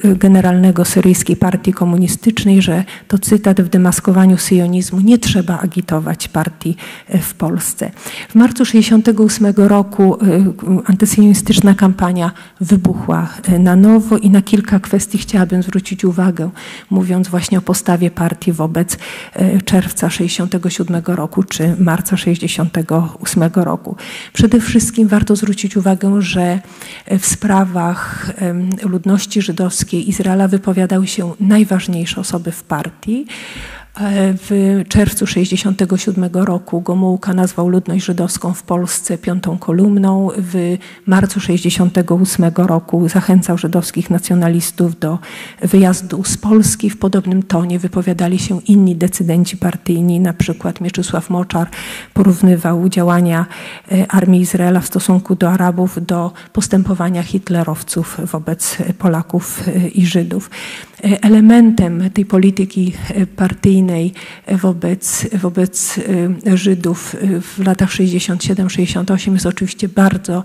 [0.02, 5.00] generalnego syryjskiej partii komunistycznej, że to cytat w demaskowaniu syjonizmu.
[5.00, 6.76] Nie trzeba agitować partii
[7.08, 7.90] e, w Polsce.
[8.28, 10.26] W marcu 1968 roku e,
[10.84, 16.50] antysyjonistyczna kampania wybuchła e, na nowo i na kilka kwestii chciałabym zwrócić uwagę,
[16.90, 18.98] mówiąc właśnie o postawie partii wobec
[19.64, 23.96] czerwca 67 roku czy marca 68 roku.
[24.32, 26.60] Przede wszystkim warto zwrócić uwagę, że
[27.18, 28.32] w sprawach
[28.82, 33.26] ludności żydowskiej Izraela wypowiadały się najważniejsze osoby w partii partii.
[34.00, 40.28] E, w czerwcu 1967 roku Gomułka nazwał ludność żydowską w Polsce piątą kolumną.
[40.38, 45.18] W marcu 1968 roku zachęcał żydowskich nacjonalistów do
[45.62, 46.90] wyjazdu z Polski.
[46.90, 51.68] W podobnym tonie wypowiadali się inni decydenci partyjni, na przykład Mieczysław Moczar
[52.14, 53.46] porównywał działania
[53.92, 60.50] e, armii Izraela w stosunku do Arabów do postępowania hitlerowców wobec Polaków e, i Żydów.
[61.02, 62.92] Elementem tej polityki
[63.36, 63.81] partyjnej
[64.48, 70.44] wobec, wobec y, Żydów w latach 67-68 jest oczywiście bardzo,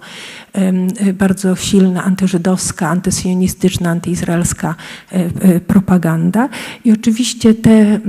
[1.14, 4.76] bardzo silna antyżydowska, antysionistyczna, antyizraelska
[5.14, 6.50] y, y, propaganda.
[6.86, 8.00] I oczywiście te,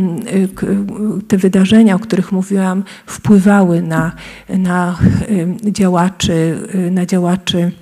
[1.29, 4.13] te wydarzenia, o których mówiłam, wpływały na,
[4.49, 4.99] na
[5.65, 6.59] działaczy,
[6.91, 7.73] na działaczy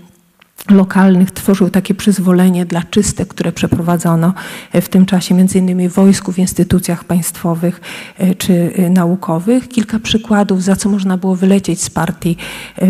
[0.71, 4.35] lokalnych tworzył takie przyzwolenie dla czystek, które przeprowadzono
[4.73, 7.81] e, w tym czasie, między innymi w wojsku, w instytucjach państwowych
[8.19, 9.69] e, czy e, naukowych.
[9.69, 12.37] Kilka przykładów, za co można było wylecieć z partii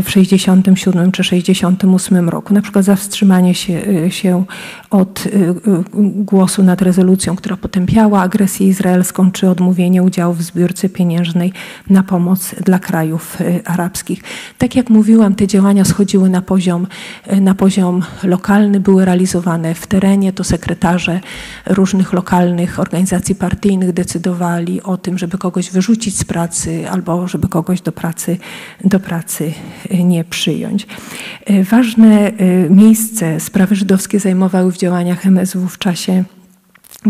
[0.03, 2.55] w 67 czy 68 roku.
[2.55, 4.45] Na przykład za wstrzymanie się, się
[4.91, 5.25] od
[6.15, 11.53] głosu nad rezolucją, która potępiała agresję izraelską, czy odmówienie udziału w zbiórce pieniężnej
[11.91, 14.23] na pomoc dla krajów arabskich.
[14.59, 16.87] Tak jak mówiłam, te działania schodziły na poziom,
[17.41, 20.33] na poziom poziom lokalny były realizowane w terenie.
[20.33, 21.21] To sekretarze
[21.67, 27.81] różnych lokalnych organizacji partyjnych decydowali o tym, żeby kogoś wyrzucić z pracy albo żeby kogoś
[27.81, 28.39] do pracy,
[28.85, 29.53] do pracy
[30.05, 30.87] nie przyjąć.
[31.71, 36.25] Ważne y, miejsce sprawy żydowskie zajmowały w działaniach MSW w czasie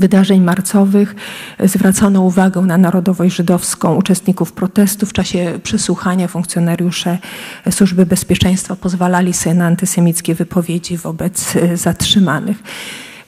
[0.01, 1.15] wydarzeń marcowych
[1.65, 5.07] zwracano uwagę na narodowość żydowską uczestników protestu.
[5.07, 7.19] W czasie przesłuchania funkcjonariusze
[7.71, 12.57] Służby Bezpieczeństwa pozwalali sobie na antysemickie wypowiedzi wobec e, zatrzymanych.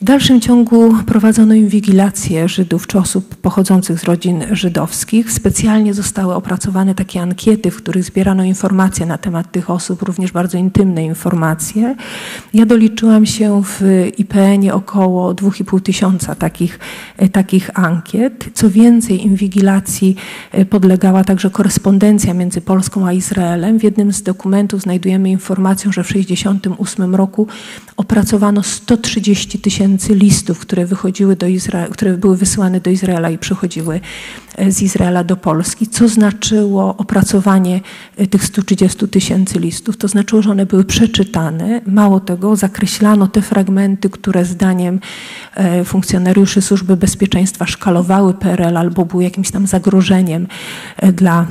[0.00, 5.32] W dalszym ciągu prowadzono inwigilację Żydów czy osób pochodzących z rodzin żydowskich.
[5.32, 10.58] Specjalnie zostały opracowane takie ankiety, w których zbierano informacje na temat tych osób, również bardzo
[10.58, 11.96] intymne informacje.
[12.54, 13.82] Ja doliczyłam się w
[14.18, 16.78] IPN-ie około 2,5 tysiąca takich,
[17.32, 18.50] takich ankiet.
[18.54, 20.16] Co więcej, inwigilacji
[20.70, 23.78] podlegała także korespondencja między Polską a Izraelem.
[23.78, 27.46] W jednym z dokumentów znajdujemy informację, że w 1968 roku
[27.96, 34.01] opracowano 130 tysięcy listów, które wychodziły do Izraela, które były wysyłane do Izraela i przychodziły
[34.68, 37.80] z Izraela do Polski, co znaczyło opracowanie
[38.16, 39.97] e, tych 130 tysięcy listów.
[39.97, 41.80] To znaczyło, że one były przeczytane.
[41.86, 45.01] Mało tego, zakreślano te fragmenty, które zdaniem
[45.55, 50.47] e, funkcjonariuszy Służby Bezpieczeństwa szkalowały PRL albo były jakimś tam zagrożeniem
[51.12, 51.47] dla,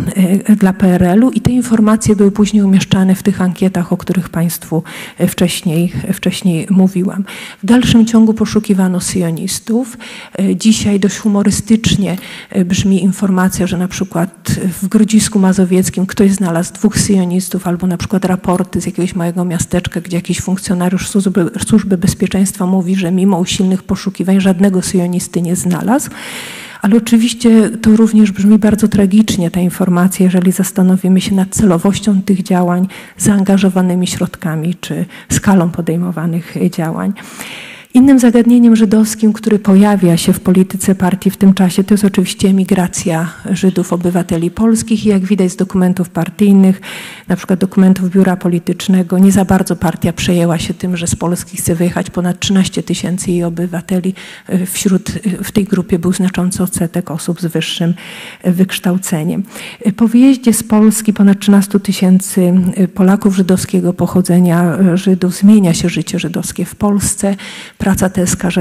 [0.57, 4.83] dla PRL-u i te informacje były później umieszczane w tych ankietach, o których Państwu
[5.27, 7.23] wcześniej, wcześniej mówiłam.
[7.63, 9.97] W dalszym ciągu poszukiwano syjonistów.
[10.39, 12.17] E, dzisiaj dość humorystycznie
[12.49, 12.65] e,
[12.99, 18.81] informacja, że na przykład w Grodzisku Mazowieckim ktoś znalazł dwóch syjonistów albo na przykład raporty
[18.81, 24.41] z jakiegoś małego miasteczka, gdzie jakiś funkcjonariusz służby, służby bezpieczeństwa mówi, że mimo usilnych poszukiwań
[24.41, 26.09] żadnego syjonisty nie znalazł.
[26.81, 32.43] Ale oczywiście to również brzmi bardzo tragicznie, ta informacja, jeżeli zastanowimy się nad celowością tych
[32.43, 32.87] działań,
[33.17, 37.13] zaangażowanymi środkami czy skalą podejmowanych działań.
[37.97, 42.49] Innym zagadnieniem żydowskim, który pojawia się w polityce partii w tym czasie, to jest oczywiście
[42.49, 46.81] emigracja Żydów, obywateli polskich i jak widać z dokumentów partyjnych,
[47.27, 51.57] na przykład dokumentów biura politycznego, nie za bardzo partia przejęła się tym, że z Polski
[51.57, 54.13] chce wyjechać ponad 13 tysięcy jej obywateli.
[54.65, 55.09] Wśród,
[55.43, 57.93] w tej grupie był znaczący odsetek osób z wyższym
[58.43, 59.43] wykształceniem.
[59.95, 62.53] Po wyjeździe z Polski ponad 13 tysięcy
[62.93, 67.35] Polaków żydowskiego pochodzenia, Żydów, zmienia się życie żydowskie w Polsce
[67.87, 68.09] praca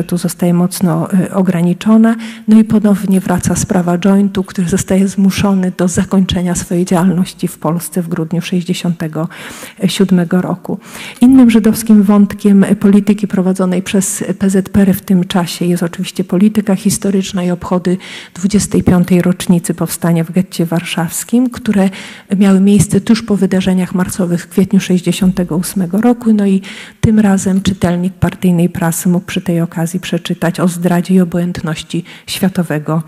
[0.06, 2.16] tu zostaje mocno y, ograniczona.
[2.48, 8.02] No i ponownie wraca sprawa jointu, który zostaje zmuszony do zakończenia swojej działalności w Polsce
[8.02, 10.78] w grudniu 1967 roku.
[11.20, 17.50] Innym żydowskim wątkiem polityki prowadzonej przez PZPR w tym czasie jest oczywiście polityka historyczna i
[17.50, 17.96] obchody
[18.34, 19.08] 25.
[19.22, 21.90] rocznicy powstania w getcie warszawskim, które
[22.36, 26.32] miały miejsce tuż po wydarzeniach marcowych w kwietniu 1968 roku.
[26.32, 26.62] No i
[27.00, 33.02] tym razem czytelnik partyjnej prasy mógł przy tej okazji przeczytać o zdradzie i obojętności światowego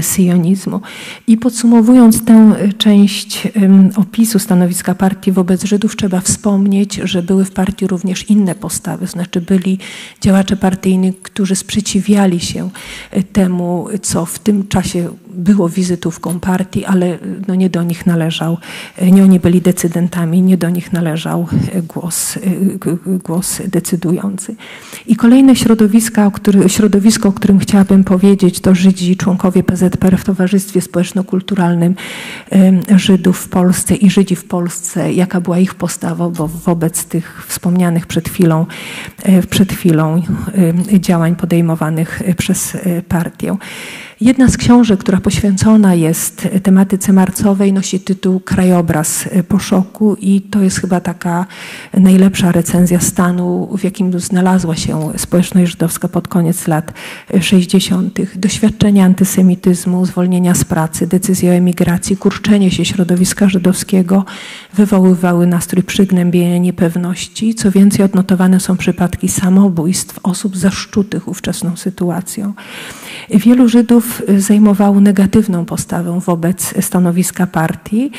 [0.00, 0.80] syjonizmu.
[1.26, 3.48] I podsumowując tę e, część
[3.96, 9.40] opisu stanowiska partii wobec Żydów, trzeba wspomnieć, że były w partii również inne postawy, znaczy
[9.40, 9.78] byli
[10.20, 12.70] działacze partyjni, którzy sprzeciwiali się
[13.10, 18.58] e, temu, co w tym czasie było wizytówką partii, ale no nie do nich należał,
[19.12, 21.46] nie oni byli decydentami, nie do nich należał
[21.94, 22.38] głos,
[23.24, 24.56] głos decydujący.
[25.06, 30.24] I kolejne środowiska, o który, środowisko, o którym chciałabym powiedzieć, to Żydzi, członkowie PZPR w
[30.24, 31.94] Towarzystwie Społeczno-Kulturalnym
[32.96, 38.06] Żydów w Polsce i Żydzi w Polsce, jaka była ich postawa bo wobec tych wspomnianych
[38.06, 38.66] przed chwilą,
[39.22, 40.22] e, przed chwilą
[40.92, 43.56] działań podejmowanych przez e, partię.
[44.24, 50.62] Jedna z książek, która poświęcona jest tematyce marcowej, nosi tytuł Krajobraz po szoku i to
[50.62, 51.46] jest chyba taka
[51.94, 56.92] najlepsza recenzja stanu, w jakim znalazła się społeczność żydowska pod koniec lat
[57.40, 58.18] 60.
[58.36, 64.24] Doświadczenia antysemityzmu, zwolnienia z pracy, decyzje o emigracji, kurczenie się środowiska żydowskiego
[64.76, 67.54] wywoływały nastrój przygnębienia, niepewności.
[67.54, 72.52] Co więcej, odnotowane są przypadki samobójstw osób zaszczutych ówczesną sytuacją.
[73.30, 78.10] Wielu Żydów zajmowało negatywną postawę wobec stanowiska partii.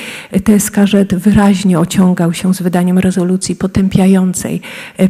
[0.43, 4.61] TSKZ wyraźnie ociągał się z wydaniem rezolucji potępiającej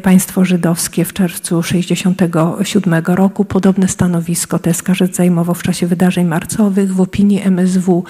[0.04, 3.46] państwo żydowskie w czerwcu 1967 roku.
[3.46, 6.94] Podobne stanowisko TSKZ zajmował w czasie wydarzeń marcowych.
[6.94, 8.04] W opinii MSW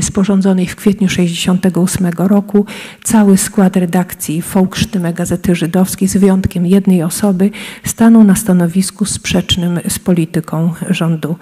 [0.00, 2.66] sporządzonej w kwietniu 1968 roku
[3.04, 7.50] cały skład redakcji Folksztyme Gazety Żydowskiej z wyjątkiem jednej osoby
[7.84, 11.36] stanął na stanowisku sprzecznym z polityką rządu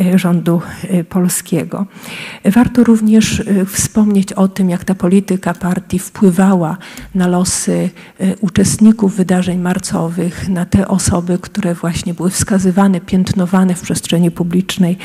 [0.00, 1.86] e, rządu e, polskiego.
[2.44, 6.76] Warto również e, wspomnieć o tym, jak ta polityka partii wpływała
[7.14, 7.90] na losy
[8.40, 14.98] uczestników wydarzeń marcowych, na te osoby, które właśnie były wskazywane, piętnowane w przestrzeni publicznej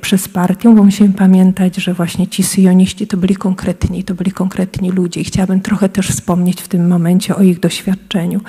[0.00, 4.90] przez partię, bo musimy pamiętać, że właśnie ci syjoniści to byli konkretni, to byli konkretni
[4.90, 8.40] ludzie chciałabym trochę też wspomnieć w tym momencie o ich doświadczeniu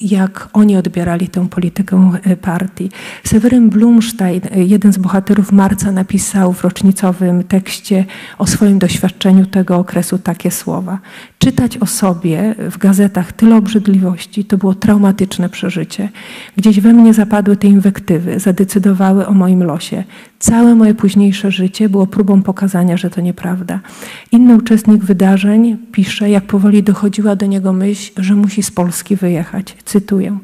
[0.00, 2.90] jak oni odbierali tę politykę partii.
[3.24, 8.04] Seweryn Blumstein jeden z bohaterów Marca napisał w rocznicowym tekście
[8.38, 10.98] o swoim doświadczeniu tego okresu takie słowa.
[11.38, 16.08] Czytać o sobie w gazetach tyle obrzydliwości to było traumatyczne przeżycie.
[16.56, 20.04] Gdzieś we mnie zapadły te inwektywy, zadecydowały o moim losie.
[20.38, 23.80] Całe moje późniejsze życie było próbą pokazania, że to nieprawda.
[24.32, 29.76] Inny uczestnik wydarzeń pisze, jak powoli dochodziła do niego myśl, że musi z Polski wyjechać.
[29.84, 30.38] Cytuję.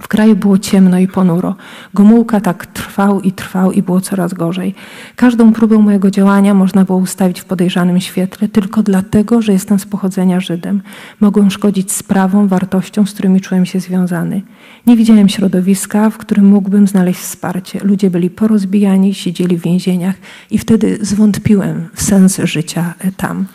[0.00, 1.56] W kraju było ciemno i ponuro.
[1.94, 4.74] Gomułka tak trwał i trwał i było coraz gorzej.
[5.16, 9.86] Każdą próbę mojego działania można było ustawić w podejrzanym świetle tylko dlatego, że jestem z
[9.86, 10.82] pochodzenia Żydem.
[11.20, 14.42] Mogłem szkodzić sprawom, wartościom, z którymi czułem się związany.
[14.86, 17.80] Nie widziałem środowiska, w którym mógłbym znaleźć wsparcie.
[17.82, 20.14] Ludzie byli porozbijani, siedzieli w więzieniach
[20.50, 23.46] i wtedy zwątpiłem w sens życia tam.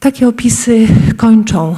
[0.00, 1.76] Takie opisy kończą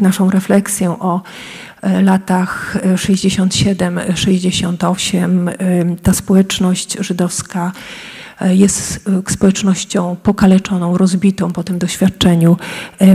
[0.00, 7.72] naszą refleksję o E, latach 67-68 e, e, ta społeczność żydowska
[8.40, 12.56] jest społecznością pokaleczoną, rozbitą po tym doświadczeniu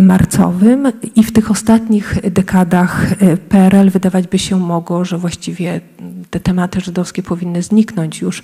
[0.01, 3.05] marcowym i w tych ostatnich dekadach
[3.49, 5.81] PRL wydawać by się mogło, że właściwie
[6.29, 8.43] te tematy żydowskie powinny zniknąć już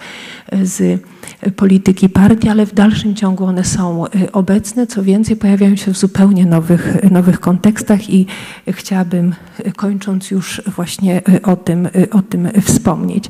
[0.63, 1.01] z
[1.55, 4.87] polityki partii, ale w dalszym ciągu one są obecne.
[4.87, 8.25] Co więcej, pojawiają się w zupełnie nowych, nowych kontekstach i
[8.69, 9.35] chciałabym,
[9.75, 13.25] kończąc już właśnie o tym, o tym wspomnieć.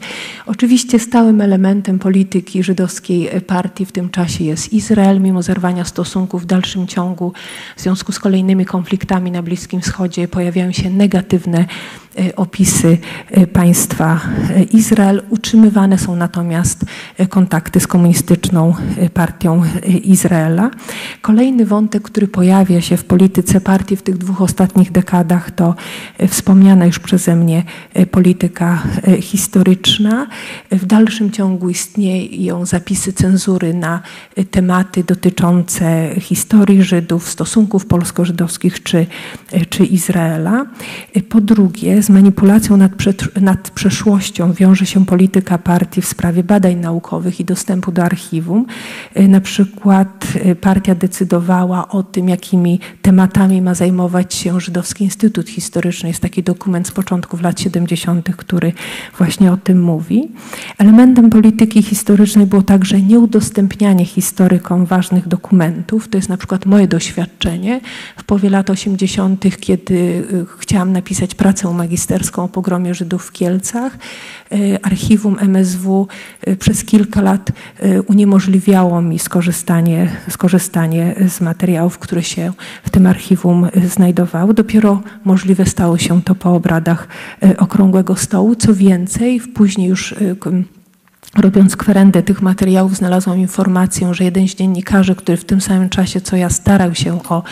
[0.45, 6.45] Oczywiście stałym elementem polityki żydowskiej partii w tym czasie jest Izrael, mimo zerwania stosunków w
[6.45, 7.34] dalszym ciągu
[7.76, 11.65] w związku z kolejnymi konfliktami na Bliskim Wschodzie pojawiają się negatywne
[12.18, 12.97] E, opisy
[13.31, 14.19] e, państwa
[14.49, 15.22] e, Izrael.
[15.30, 16.85] Utrzymywane są natomiast
[17.30, 18.73] kontakty z komunistyczną
[19.14, 19.64] partią
[20.03, 20.72] Izraela.
[21.22, 25.76] Kolejny wątek, który pojawia się w polityce partii w tych dwóch ostatnich dekadach, to
[26.27, 27.64] wspomniana już przeze mnie
[28.11, 28.84] polityka
[29.22, 30.27] historyczna.
[30.72, 34.01] W dalszym ciągu istnieją zapisy cenzury na
[34.51, 39.05] tematy dotyczące historii Żydów, stosunków polsko-żydowskich czy,
[39.69, 40.65] czy Izraela.
[41.29, 42.91] Po drugie, z manipulacją nad,
[43.41, 48.65] nad przeszłością wiąże się polityka partii w sprawie badań naukowych i dostępu do archiwum.
[49.19, 55.49] Y, na przykład y, partia decydowała o tym, jakimi tematami ma zajmować się Żydowski Instytut
[55.49, 56.09] Historyczny.
[56.09, 58.71] Jest taki dokument z początków lat 70., który
[59.17, 60.31] właśnie o tym mówi.
[60.77, 66.07] Elementem polityki historycznej było także nieudostępnianie historykom ważnych dokumentów.
[66.07, 67.81] To jest na przykład moje doświadczenie
[68.18, 73.98] w połowie lat 80., kiedy y, chciałam napisać pracę magisterską o pogromie Żydów w Kielcach.
[74.52, 76.07] E, archiwum MSW
[76.41, 77.52] e, przez kilka lat
[78.07, 82.53] uniemożliwiało mi skorzystanie, skorzystanie z materiałów, które się
[82.84, 84.53] w tym archiwum znajdowały.
[84.53, 87.07] Dopiero możliwe stało się to po obradach
[87.57, 88.56] Okrągłego Stołu.
[88.56, 90.15] Co więcej, później już
[91.38, 96.22] Robiąc kwerendę tych materiałów, znalazłam informację, że jeden z dziennikarzy, który w tym samym czasie
[96.22, 97.43] co ja starał się o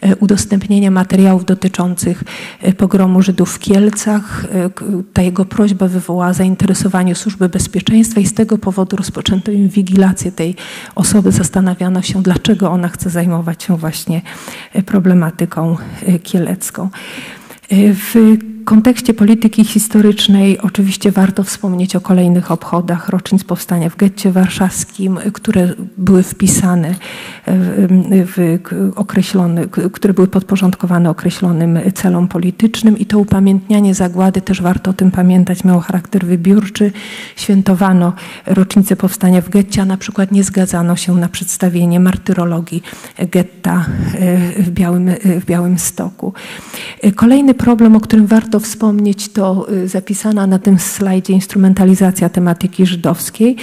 [0.00, 2.24] e, udostępnienie materiałów dotyczących
[2.62, 4.70] e, pogromu Żydów w Kielcach, e,
[5.12, 10.56] ta jego prośba wywołała zainteresowanie Służby Bezpieczeństwa i z tego powodu rozpoczęto inwigilację tej
[10.94, 11.32] osoby.
[11.32, 14.22] Zastanawiano się, dlaczego ona chce zajmować się właśnie
[14.86, 15.76] problematyką
[16.22, 16.88] kielecką.
[17.72, 25.18] W kontekście polityki historycznej oczywiście warto wspomnieć o kolejnych obchodach rocznic powstania w getcie warszawskim,
[25.32, 26.94] które były wpisane
[28.26, 28.58] w
[28.96, 35.10] określone, które były podporządkowane określonym celom politycznym i to upamiętnianie zagłady, też warto o tym
[35.10, 36.92] pamiętać, miało charakter wybiórczy.
[37.36, 38.12] Świętowano
[38.46, 42.82] rocznicę powstania w getcie, a na przykład nie zgadzano się na przedstawienie martyrologii
[43.18, 43.86] getta
[44.58, 46.32] w Białym, w Białym Stoku.
[47.16, 53.56] Kolejny problem, o którym warto wspomnieć, to y, zapisana na tym slajdzie instrumentalizacja tematyki żydowskiej.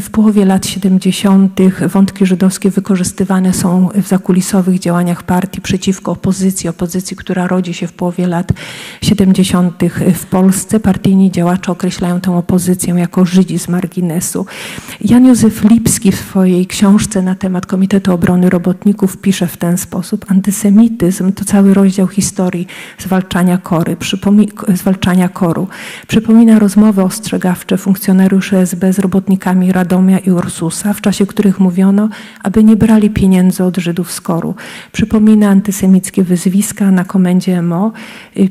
[0.00, 1.60] W połowie lat 70.
[1.88, 7.92] wątki żydowskie wykorzystywane są w zakulisowych działaniach partii przeciwko opozycji, opozycji, która rodzi się w
[7.92, 8.52] połowie lat
[9.02, 9.82] 70.
[10.14, 10.80] w Polsce.
[10.80, 14.46] Partyjni działacze określają tę opozycję jako Żydzi z marginesu.
[15.00, 20.24] Jan Józef Lipski w swojej książce na temat Komitetu Obrony Robotników pisze w ten sposób.
[20.28, 22.66] Antysemityzm to cały rozdział historii
[22.98, 23.96] zwalczania kory.
[23.96, 24.31] Przypomina
[24.74, 25.68] zwalczania koru.
[26.06, 32.08] Przypomina rozmowy ostrzegawcze funkcjonariuszy SB z robotnikami Radomia i Ursusa, w czasie których mówiono,
[32.42, 34.54] aby nie brali pieniędzy od Żydów z Koru.
[34.92, 37.92] Przypomina antysemickie wyzwiska na komendzie MO.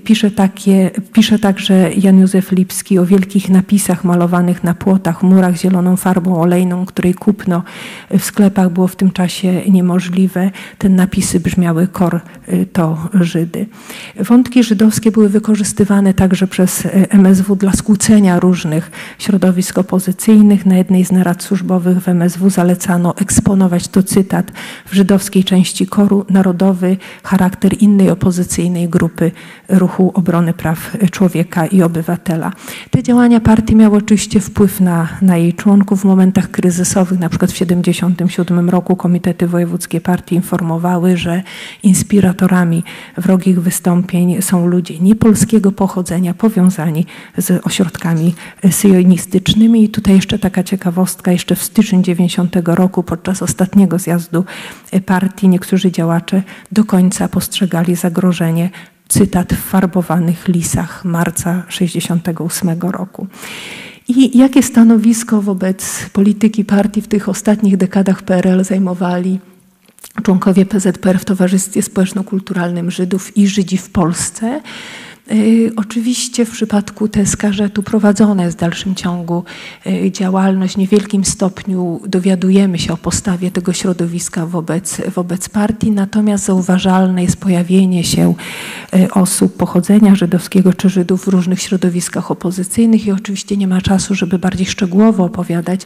[0.03, 5.95] Pisze, takie, pisze także Jan Józef Lipski o wielkich napisach malowanych na płotach, murach zieloną
[5.97, 7.63] farbą olejną, której kupno
[8.19, 10.51] w sklepach było w tym czasie niemożliwe.
[10.77, 12.19] Te napisy brzmiały Kor
[12.73, 13.65] to Żydy.
[14.19, 15.29] Wątki żydowskie były
[15.71, 20.65] wykorzystywane także przez MSW dla skłócenia różnych środowisk opozycyjnych.
[20.65, 24.51] Na jednej z narad służbowych w MSW zalecano eksponować to cytat
[24.85, 29.31] w żydowskiej części koru narodowy charakter innej opozycyjnej grupy
[29.69, 32.51] ruchu obrony praw człowieka i obywatela.
[32.91, 37.51] Te działania partii miały oczywiście wpływ na, na jej członków w momentach kryzysowych, na przykład
[37.51, 41.43] w 1977 roku komitety wojewódzkie partii informowały, że
[41.83, 42.83] inspiratorami
[43.17, 47.05] wrogich wystąpień są ludzie niepolskiego pochodzenia powiązani
[47.37, 48.33] z ośrodkami
[48.71, 49.83] syjonistycznymi.
[49.83, 54.45] I tutaj jeszcze taka ciekawostka, jeszcze w styczniu 90 roku podczas ostatniego zjazdu
[55.05, 58.69] partii niektórzy działacze do końca postrzegali zagrożenie
[59.07, 63.27] cytat w farbowanych lisach marca 68 roku.
[64.07, 69.39] I jakie stanowisko wobec polityki partii w tych ostatnich dekadach PRL zajmowali
[70.23, 74.61] członkowie PZPR w Towarzystwie Społeczno-Kulturalnym Żydów i Żydzi w Polsce?
[75.31, 77.09] Y, oczywiście w przypadku
[77.73, 79.43] tu prowadzone jest w dalszym ciągu
[79.87, 80.73] y, działalność.
[80.73, 87.37] W niewielkim stopniu dowiadujemy się o postawie tego środowiska wobec, wobec partii, natomiast zauważalne jest
[87.37, 88.33] pojawienie się
[88.95, 94.15] y, osób pochodzenia żydowskiego czy Żydów w różnych środowiskach opozycyjnych i oczywiście nie ma czasu,
[94.15, 95.85] żeby bardziej szczegółowo opowiadać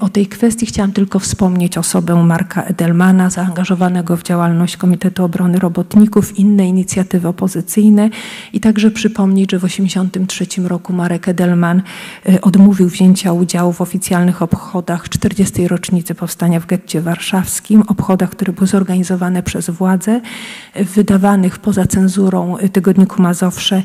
[0.00, 0.66] o tej kwestii.
[0.66, 8.10] Chciałam tylko wspomnieć osobę Marka Edelmana, zaangażowanego w działalność Komitetu Obrony Robotników, inne inicjatywy opozycyjne
[8.52, 11.82] i także przypomnieć, że w 1983 roku Marek Edelman
[12.28, 15.68] y, odmówił wzięcia udziału w oficjalnych obchodach 40.
[15.68, 20.20] rocznicy powstania w getcie warszawskim, obchodach, które były zorganizowane przez władze,
[20.74, 23.82] wydawanych poza cenzurą tygodniku Mazowsze.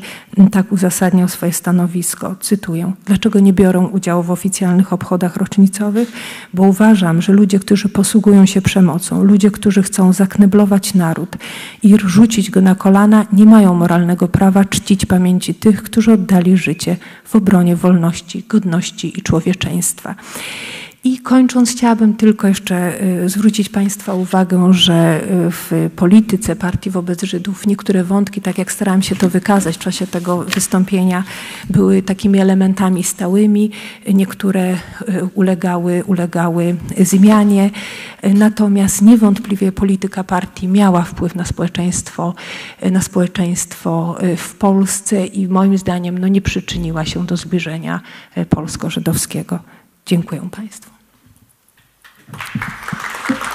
[0.50, 2.36] Tak uzasadniał swoje stanowisko.
[2.40, 2.92] Cytuję.
[3.06, 5.36] Dlaczego nie biorę udziału w oficjalnych obchodach
[6.54, 11.36] Bo uważam, że ludzie, którzy posługują się przemocą, ludzie, którzy chcą zakneblować naród
[11.82, 16.96] i rzucić go na kolana, nie mają moralnego prawa czcić pamięci tych, którzy oddali życie
[17.24, 20.14] w obronie wolności, godności i człowieczeństwa.
[21.04, 27.22] I kończąc, chciałabym tylko jeszcze y, zwrócić Państwa uwagę, że y, w polityce partii wobec
[27.22, 31.24] Żydów niektóre wątki, tak jak starałam się to wykazać w czasie tego wystąpienia,
[31.70, 33.70] były takimi elementami stałymi,
[34.14, 34.78] niektóre y,
[35.34, 37.70] ulegały, ulegały zmianie.
[38.34, 42.34] Natomiast niewątpliwie polityka partii miała wpływ na społeczeństwo,
[42.90, 48.00] na społeczeństwo w Polsce i moim zdaniem no, nie przyczyniła się do zbliżenia
[48.48, 49.58] polsko-żydowskiego.
[50.06, 50.91] Dziękuję Państwu.
[52.32, 52.38] よ
[53.36, 53.51] っ!